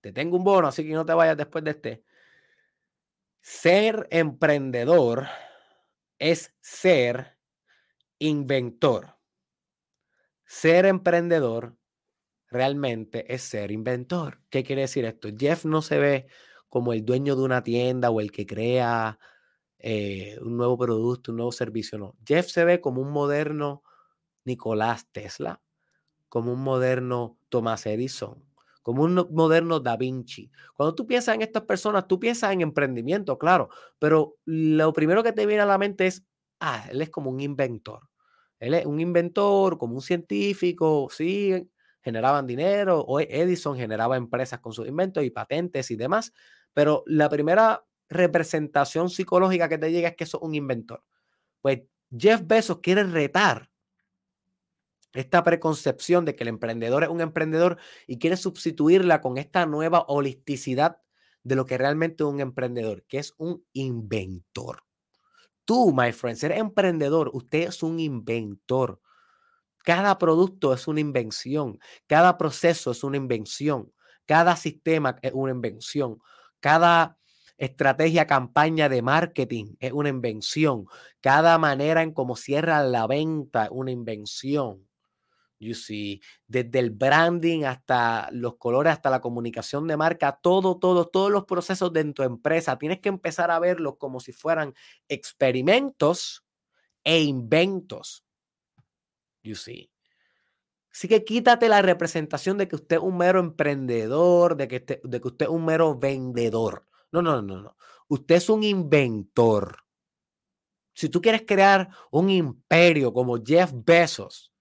Te 0.00 0.12
tengo 0.12 0.36
un 0.36 0.44
bono, 0.44 0.68
así 0.68 0.84
que 0.86 0.92
no 0.92 1.06
te 1.06 1.14
vayas 1.14 1.36
después 1.36 1.64
de 1.64 1.70
este. 1.70 2.04
Ser 3.40 4.06
emprendedor 4.10 5.26
es 6.18 6.54
ser 6.60 7.38
inventor. 8.18 9.16
Ser 10.44 10.86
emprendedor 10.86 11.76
realmente 12.48 13.32
es 13.32 13.42
ser 13.42 13.70
inventor. 13.70 14.40
¿Qué 14.50 14.62
quiere 14.62 14.82
decir 14.82 15.04
esto? 15.06 15.28
Jeff 15.36 15.64
no 15.64 15.82
se 15.82 15.98
ve 15.98 16.26
como 16.68 16.92
el 16.92 17.04
dueño 17.04 17.36
de 17.36 17.42
una 17.42 17.62
tienda 17.62 18.10
o 18.10 18.20
el 18.20 18.30
que 18.30 18.46
crea 18.46 19.18
eh, 19.78 20.38
un 20.42 20.56
nuevo 20.56 20.76
producto, 20.76 21.32
un 21.32 21.38
nuevo 21.38 21.52
servicio. 21.52 21.98
No. 21.98 22.16
Jeff 22.26 22.48
se 22.48 22.64
ve 22.64 22.80
como 22.80 23.00
un 23.00 23.10
moderno 23.10 23.82
Nicolás 24.44 25.08
Tesla 25.10 25.63
como 26.34 26.52
un 26.52 26.64
moderno 26.64 27.38
Thomas 27.48 27.86
Edison, 27.86 28.44
como 28.82 29.04
un 29.04 29.28
moderno 29.30 29.78
Da 29.78 29.96
Vinci. 29.96 30.50
Cuando 30.74 30.92
tú 30.92 31.06
piensas 31.06 31.36
en 31.36 31.42
estas 31.42 31.62
personas, 31.62 32.08
tú 32.08 32.18
piensas 32.18 32.52
en 32.52 32.60
emprendimiento, 32.60 33.38
claro, 33.38 33.68
pero 34.00 34.34
lo 34.44 34.92
primero 34.92 35.22
que 35.22 35.32
te 35.32 35.46
viene 35.46 35.62
a 35.62 35.66
la 35.66 35.78
mente 35.78 36.08
es, 36.08 36.24
ah, 36.58 36.86
él 36.90 37.02
es 37.02 37.10
como 37.10 37.30
un 37.30 37.38
inventor. 37.38 38.08
Él 38.58 38.74
es 38.74 38.84
un 38.84 38.98
inventor, 38.98 39.78
como 39.78 39.94
un 39.94 40.02
científico, 40.02 41.06
sí, 41.08 41.70
generaban 42.02 42.48
dinero, 42.48 42.98
o 42.98 43.20
Edison 43.20 43.76
generaba 43.76 44.16
empresas 44.16 44.58
con 44.58 44.72
sus 44.72 44.88
inventos 44.88 45.22
y 45.22 45.30
patentes 45.30 45.92
y 45.92 45.94
demás, 45.94 46.32
pero 46.72 47.04
la 47.06 47.28
primera 47.28 47.86
representación 48.08 49.08
psicológica 49.08 49.68
que 49.68 49.78
te 49.78 49.92
llega 49.92 50.08
es 50.08 50.16
que 50.16 50.24
es 50.24 50.34
un 50.34 50.56
inventor. 50.56 51.04
Pues 51.60 51.82
Jeff 52.10 52.40
Bezos 52.44 52.80
quiere 52.80 53.04
retar 53.04 53.70
esta 55.14 55.44
preconcepción 55.44 56.24
de 56.24 56.34
que 56.36 56.44
el 56.44 56.48
emprendedor 56.48 57.04
es 57.04 57.08
un 57.08 57.20
emprendedor 57.20 57.78
y 58.06 58.18
quiere 58.18 58.36
sustituirla 58.36 59.20
con 59.20 59.38
esta 59.38 59.64
nueva 59.66 60.04
holisticidad 60.08 60.98
de 61.44 61.56
lo 61.56 61.66
que 61.66 61.78
realmente 61.78 62.24
es 62.24 62.28
un 62.28 62.40
emprendedor, 62.40 63.04
que 63.06 63.18
es 63.18 63.34
un 63.38 63.64
inventor. 63.72 64.82
Tú, 65.64 65.92
my 65.94 66.12
friend, 66.12 66.42
eres 66.44 66.58
emprendedor, 66.58 67.30
usted 67.32 67.68
es 67.68 67.82
un 67.82 68.00
inventor. 68.00 69.00
Cada 69.84 70.18
producto 70.18 70.72
es 70.72 70.88
una 70.88 71.00
invención, 71.00 71.78
cada 72.06 72.38
proceso 72.38 72.90
es 72.90 73.04
una 73.04 73.18
invención, 73.18 73.92
cada 74.26 74.56
sistema 74.56 75.16
es 75.22 75.32
una 75.34 75.52
invención, 75.52 76.18
cada 76.60 77.18
estrategia, 77.58 78.26
campaña 78.26 78.88
de 78.88 79.02
marketing 79.02 79.76
es 79.80 79.92
una 79.92 80.08
invención, 80.08 80.86
cada 81.20 81.58
manera 81.58 82.02
en 82.02 82.12
cómo 82.12 82.36
cierra 82.36 82.82
la 82.82 83.06
venta 83.06 83.64
es 83.64 83.70
una 83.72 83.90
invención. 83.90 84.86
You 85.58 85.74
see, 85.74 86.20
desde 86.46 86.78
el 86.78 86.90
branding 86.90 87.64
hasta 87.64 88.28
los 88.32 88.56
colores, 88.56 88.92
hasta 88.92 89.08
la 89.10 89.20
comunicación 89.20 89.86
de 89.86 89.96
marca, 89.96 90.38
todo, 90.42 90.78
todo, 90.78 91.06
todos 91.06 91.30
los 91.30 91.44
procesos 91.44 91.92
de 91.92 92.04
tu 92.12 92.22
empresa, 92.22 92.78
tienes 92.78 93.00
que 93.00 93.08
empezar 93.08 93.50
a 93.50 93.58
verlos 93.58 93.96
como 93.98 94.20
si 94.20 94.32
fueran 94.32 94.74
experimentos 95.08 96.44
e 97.04 97.22
inventos. 97.22 98.24
You 99.42 99.54
see. 99.54 99.90
Así 100.92 101.08
que 101.08 101.24
quítate 101.24 101.68
la 101.68 101.82
representación 101.82 102.56
de 102.56 102.68
que 102.68 102.76
usted 102.76 102.96
es 102.96 103.02
un 103.02 103.16
mero 103.16 103.40
emprendedor, 103.40 104.56
de 104.56 104.68
que, 104.68 105.00
de 105.02 105.20
que 105.20 105.28
usted 105.28 105.46
es 105.46 105.50
un 105.50 105.64
mero 105.64 105.96
vendedor. 105.98 106.86
No, 107.10 107.20
no, 107.20 107.42
no, 107.42 107.62
no. 107.62 107.76
Usted 108.08 108.36
es 108.36 108.48
un 108.48 108.62
inventor. 108.62 109.78
Si 110.94 111.08
tú 111.08 111.20
quieres 111.20 111.42
crear 111.46 111.88
un 112.12 112.30
imperio 112.30 113.12
como 113.12 113.42
Jeff 113.42 113.72
Bezos, 113.74 114.53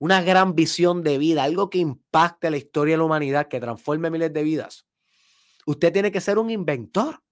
una 0.00 0.22
gran 0.22 0.54
visión 0.54 1.02
de 1.02 1.18
vida, 1.18 1.44
algo 1.44 1.68
que 1.68 1.78
impacte 1.78 2.50
la 2.50 2.56
historia 2.56 2.94
de 2.94 2.98
la 2.98 3.04
humanidad, 3.04 3.48
que 3.48 3.60
transforme 3.60 4.10
miles 4.10 4.32
de 4.32 4.42
vidas, 4.42 4.86
usted 5.66 5.92
tiene 5.92 6.10
que 6.10 6.22
ser 6.22 6.38
un 6.38 6.50
inventor. 6.50 7.22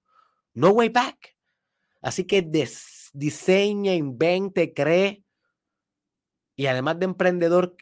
No 0.52 0.70
way 0.70 0.90
back. 0.90 1.34
Así 2.02 2.24
que 2.24 2.42
diseña, 3.14 3.94
invente, 3.94 4.74
cree. 4.74 5.24
Y 6.56 6.66
además 6.66 6.98
de 6.98 7.06
emprendedor, 7.06 7.74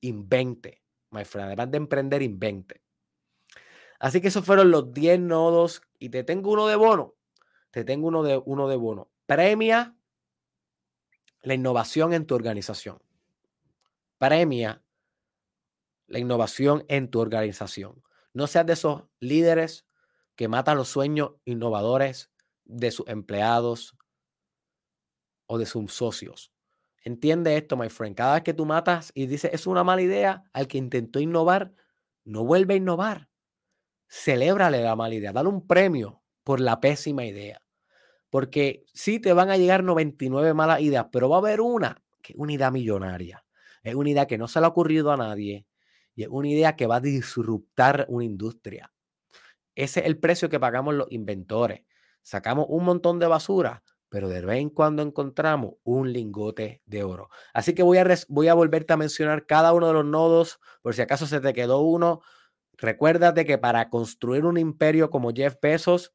invente. 0.00 0.82
My 1.10 1.24
friend, 1.24 1.46
además 1.46 1.70
de 1.70 1.76
emprender, 1.76 2.22
invente. 2.22 2.82
Así 4.00 4.20
que 4.20 4.28
esos 4.28 4.44
fueron 4.44 4.72
los 4.72 4.92
10 4.92 5.20
nodos. 5.20 5.80
Y 6.00 6.08
te 6.08 6.24
tengo 6.24 6.50
uno 6.50 6.66
de 6.66 6.74
bono. 6.74 7.14
Te 7.70 7.84
tengo 7.84 8.08
uno 8.08 8.24
de, 8.24 8.42
uno 8.44 8.68
de 8.68 8.76
bono. 8.76 9.10
Premia 9.26 9.96
la 11.42 11.54
innovación 11.54 12.12
en 12.14 12.26
tu 12.26 12.34
organización 12.34 13.03
premia 14.28 14.82
la 16.06 16.18
innovación 16.18 16.84
en 16.88 17.10
tu 17.10 17.20
organización. 17.20 18.02
No 18.32 18.46
seas 18.46 18.64
de 18.64 18.72
esos 18.72 19.04
líderes 19.20 19.86
que 20.34 20.48
mata 20.48 20.74
los 20.74 20.88
sueños 20.88 21.32
innovadores 21.44 22.30
de 22.64 22.90
sus 22.90 23.06
empleados 23.06 23.96
o 25.46 25.58
de 25.58 25.66
sus 25.66 25.92
socios. 25.92 26.52
Entiende 27.04 27.56
esto, 27.58 27.76
my 27.76 27.90
friend. 27.90 28.16
Cada 28.16 28.34
vez 28.34 28.44
que 28.44 28.54
tú 28.54 28.64
matas 28.64 29.12
y 29.14 29.26
dices 29.26 29.50
es 29.52 29.66
una 29.66 29.84
mala 29.84 30.00
idea, 30.00 30.44
al 30.54 30.68
que 30.68 30.78
intentó 30.78 31.20
innovar, 31.20 31.74
no 32.24 32.44
vuelve 32.44 32.74
a 32.74 32.76
innovar. 32.78 33.28
Celébrale 34.08 34.80
la 34.82 34.96
mala 34.96 35.14
idea, 35.14 35.32
dale 35.32 35.50
un 35.50 35.66
premio 35.66 36.22
por 36.44 36.60
la 36.60 36.80
pésima 36.80 37.26
idea. 37.26 37.60
Porque 38.30 38.86
sí 38.94 39.20
te 39.20 39.34
van 39.34 39.50
a 39.50 39.58
llegar 39.58 39.84
99 39.84 40.54
malas 40.54 40.80
ideas, 40.80 41.08
pero 41.12 41.28
va 41.28 41.36
a 41.36 41.40
haber 41.40 41.60
una 41.60 42.02
que 42.24 42.32
es 42.32 42.38
una 42.38 42.54
idea 42.54 42.70
millonaria. 42.70 43.43
Es 43.84 43.94
una 43.94 44.10
idea 44.10 44.26
que 44.26 44.38
no 44.38 44.48
se 44.48 44.58
le 44.58 44.66
ha 44.66 44.70
ocurrido 44.70 45.12
a 45.12 45.16
nadie 45.16 45.66
y 46.16 46.22
es 46.24 46.28
una 46.28 46.48
idea 46.48 46.74
que 46.74 46.86
va 46.86 46.96
a 46.96 47.00
disruptar 47.00 48.06
una 48.08 48.24
industria. 48.24 48.92
Ese 49.74 50.00
es 50.00 50.06
el 50.06 50.18
precio 50.18 50.48
que 50.48 50.60
pagamos 50.60 50.94
los 50.94 51.10
inventores. 51.10 51.82
Sacamos 52.22 52.66
un 52.68 52.84
montón 52.84 53.18
de 53.18 53.26
basura, 53.26 53.82
pero 54.08 54.28
de 54.28 54.40
vez 54.40 54.60
en 54.60 54.70
cuando 54.70 55.02
encontramos 55.02 55.74
un 55.82 56.12
lingote 56.12 56.82
de 56.86 57.02
oro. 57.02 57.28
Así 57.52 57.74
que 57.74 57.82
voy 57.82 57.98
a, 57.98 58.06
voy 58.28 58.48
a 58.48 58.54
volverte 58.54 58.92
a 58.92 58.96
mencionar 58.96 59.46
cada 59.46 59.72
uno 59.72 59.88
de 59.88 59.92
los 59.92 60.04
nodos, 60.04 60.60
por 60.82 60.94
si 60.94 61.02
acaso 61.02 61.26
se 61.26 61.40
te 61.40 61.52
quedó 61.52 61.80
uno. 61.80 62.22
Recuérdate 62.74 63.44
que 63.44 63.58
para 63.58 63.90
construir 63.90 64.44
un 64.44 64.56
imperio 64.56 65.10
como 65.10 65.32
Jeff 65.32 65.56
Bezos, 65.60 66.14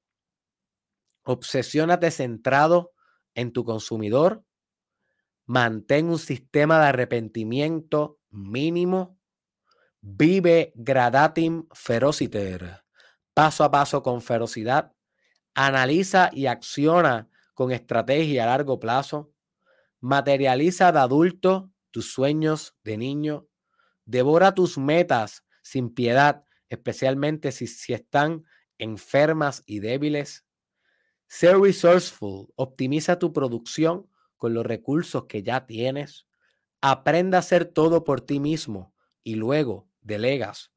obsesiónate 1.23 2.09
centrado 2.09 2.93
en 3.35 3.51
tu 3.51 3.63
consumidor, 3.63 4.43
mantén 5.49 6.13
un 6.13 6.19
sistema 6.19 6.77
de 6.77 6.93
arrepentimiento 6.93 8.19
mínimo, 8.29 9.17
vive 9.99 10.71
gradatim 10.75 11.65
ferociter, 11.73 12.85
paso 13.33 13.63
a 13.63 13.71
paso 13.71 14.03
con 14.03 14.21
ferocidad, 14.21 14.93
analiza 15.55 16.29
y 16.31 16.45
acciona 16.45 17.29
con 17.55 17.71
estrategia 17.71 18.43
a 18.43 18.45
largo 18.45 18.79
plazo, 18.79 19.33
materializa 19.99 20.91
de 20.91 20.99
adulto 20.99 21.71
tus 21.89 22.13
sueños 22.13 22.75
de 22.83 22.97
niño, 22.97 23.47
devora 24.05 24.53
tus 24.53 24.77
metas 24.77 25.43
sin 25.63 25.89
piedad, 25.91 26.43
especialmente 26.69 27.51
si, 27.51 27.65
si 27.65 27.93
están 27.93 28.45
enfermas 28.77 29.63
y 29.65 29.79
débiles. 29.79 30.45
Sé 31.25 31.55
resourceful, 31.55 32.53
optimiza 32.55 33.17
tu 33.17 33.33
producción 33.33 34.08
con 34.39 34.55
los 34.55 34.65
recursos 34.65 35.25
que 35.25 35.43
ya 35.43 35.67
tienes. 35.67 36.25
Aprenda 36.81 37.37
a 37.37 37.41
hacer 37.41 37.65
todo 37.65 38.03
por 38.03 38.21
ti 38.21 38.39
mismo 38.39 38.95
y 39.23 39.35
luego 39.35 39.87
delegas. 40.01 40.71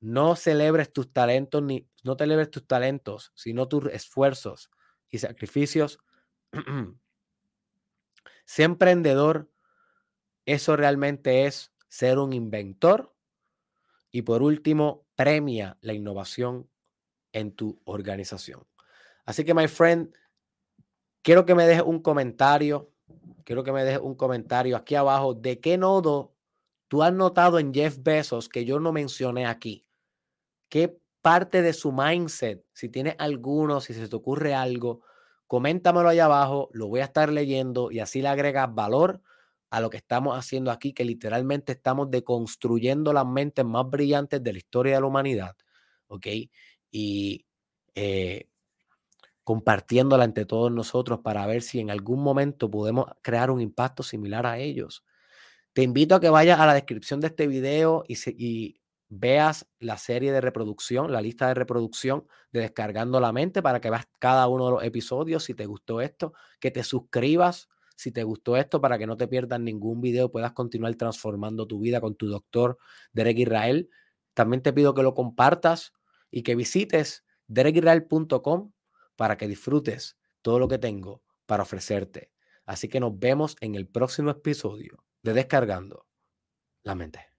No 0.00 0.36
celebres 0.36 0.92
tus 0.92 1.12
talentos 1.12 1.62
ni 1.62 1.86
no 2.06 2.14
celebres 2.16 2.50
tus 2.50 2.66
talentos, 2.66 3.32
sino 3.34 3.68
tus 3.68 3.86
esfuerzos 3.86 4.70
y 5.10 5.18
sacrificios. 5.18 5.98
ser 8.44 8.64
emprendedor, 8.64 9.50
eso 10.46 10.76
realmente 10.76 11.46
es 11.46 11.72
ser 11.88 12.18
un 12.18 12.32
inventor. 12.32 13.12
Y 14.12 14.22
por 14.22 14.42
último, 14.42 15.04
premia 15.16 15.76
la 15.80 15.92
innovación 15.92 16.70
en 17.32 17.52
tu 17.52 17.82
organización. 17.84 18.64
Así 19.24 19.44
que, 19.44 19.52
my 19.52 19.66
friend, 19.66 20.14
quiero 21.26 21.44
que 21.44 21.56
me 21.56 21.66
dejes 21.66 21.82
un 21.82 21.98
comentario. 21.98 22.92
Quiero 23.42 23.64
que 23.64 23.72
me 23.72 23.82
dejes 23.82 24.00
un 24.00 24.14
comentario 24.14 24.76
aquí 24.76 24.94
abajo 24.94 25.34
de 25.34 25.58
qué 25.58 25.76
nodo 25.76 26.36
tú 26.86 27.02
has 27.02 27.12
notado 27.12 27.58
en 27.58 27.74
Jeff 27.74 27.98
Bezos 28.00 28.48
que 28.48 28.64
yo 28.64 28.78
no 28.78 28.92
mencioné 28.92 29.44
aquí. 29.44 29.84
¿Qué 30.68 31.00
parte 31.22 31.62
de 31.62 31.72
su 31.72 31.90
mindset, 31.90 32.64
si 32.72 32.88
tienes 32.88 33.16
alguno, 33.18 33.80
si 33.80 33.92
se 33.92 34.06
te 34.06 34.14
ocurre 34.14 34.54
algo, 34.54 35.02
coméntamelo 35.48 36.08
allá 36.08 36.26
abajo, 36.26 36.68
lo 36.72 36.86
voy 36.86 37.00
a 37.00 37.06
estar 37.06 37.32
leyendo 37.32 37.90
y 37.90 37.98
así 37.98 38.22
le 38.22 38.28
agregas 38.28 38.72
valor 38.72 39.20
a 39.70 39.80
lo 39.80 39.90
que 39.90 39.96
estamos 39.96 40.38
haciendo 40.38 40.70
aquí, 40.70 40.92
que 40.92 41.04
literalmente 41.04 41.72
estamos 41.72 42.08
deconstruyendo 42.08 43.12
las 43.12 43.26
mentes 43.26 43.64
más 43.64 43.90
brillantes 43.90 44.40
de 44.44 44.52
la 44.52 44.58
historia 44.58 44.94
de 44.94 45.00
la 45.00 45.06
humanidad, 45.08 45.56
¿ok? 46.06 46.26
Y 46.92 47.44
eh, 47.96 48.48
compartiéndola 49.46 50.24
entre 50.24 50.44
todos 50.44 50.72
nosotros 50.72 51.20
para 51.20 51.46
ver 51.46 51.62
si 51.62 51.78
en 51.78 51.92
algún 51.92 52.20
momento 52.20 52.68
podemos 52.68 53.06
crear 53.22 53.52
un 53.52 53.60
impacto 53.60 54.02
similar 54.02 54.44
a 54.44 54.58
ellos. 54.58 55.04
Te 55.72 55.84
invito 55.84 56.16
a 56.16 56.20
que 56.20 56.30
vayas 56.30 56.58
a 56.58 56.66
la 56.66 56.74
descripción 56.74 57.20
de 57.20 57.28
este 57.28 57.46
video 57.46 58.02
y, 58.08 58.16
y 58.44 58.80
veas 59.08 59.68
la 59.78 59.98
serie 59.98 60.32
de 60.32 60.40
reproducción, 60.40 61.12
la 61.12 61.20
lista 61.20 61.46
de 61.46 61.54
reproducción 61.54 62.26
de 62.50 62.58
Descargando 62.58 63.20
la 63.20 63.30
Mente 63.30 63.62
para 63.62 63.80
que 63.80 63.88
veas 63.88 64.08
cada 64.18 64.48
uno 64.48 64.66
de 64.66 64.72
los 64.72 64.82
episodios 64.82 65.44
si 65.44 65.54
te 65.54 65.66
gustó 65.66 66.00
esto, 66.00 66.32
que 66.58 66.72
te 66.72 66.82
suscribas 66.82 67.68
si 67.94 68.10
te 68.10 68.24
gustó 68.24 68.56
esto 68.56 68.80
para 68.80 68.98
que 68.98 69.06
no 69.06 69.16
te 69.16 69.28
pierdas 69.28 69.60
ningún 69.60 70.00
video, 70.00 70.32
puedas 70.32 70.54
continuar 70.54 70.96
transformando 70.96 71.68
tu 71.68 71.78
vida 71.78 72.00
con 72.00 72.16
tu 72.16 72.26
doctor 72.26 72.78
Derek 73.12 73.38
Israel. 73.38 73.90
También 74.34 74.60
te 74.60 74.72
pido 74.72 74.92
que 74.92 75.04
lo 75.04 75.14
compartas 75.14 75.92
y 76.32 76.42
que 76.42 76.56
visites 76.56 77.24
derekisrael.com 77.46 78.72
para 79.16 79.36
que 79.36 79.48
disfrutes 79.48 80.16
todo 80.42 80.58
lo 80.58 80.68
que 80.68 80.78
tengo 80.78 81.22
para 81.46 81.62
ofrecerte. 81.62 82.32
Así 82.64 82.88
que 82.88 83.00
nos 83.00 83.18
vemos 83.18 83.56
en 83.60 83.74
el 83.74 83.86
próximo 83.86 84.30
episodio 84.30 85.04
de 85.22 85.32
Descargando 85.32 86.06
la 86.82 86.94
Mente. 86.94 87.35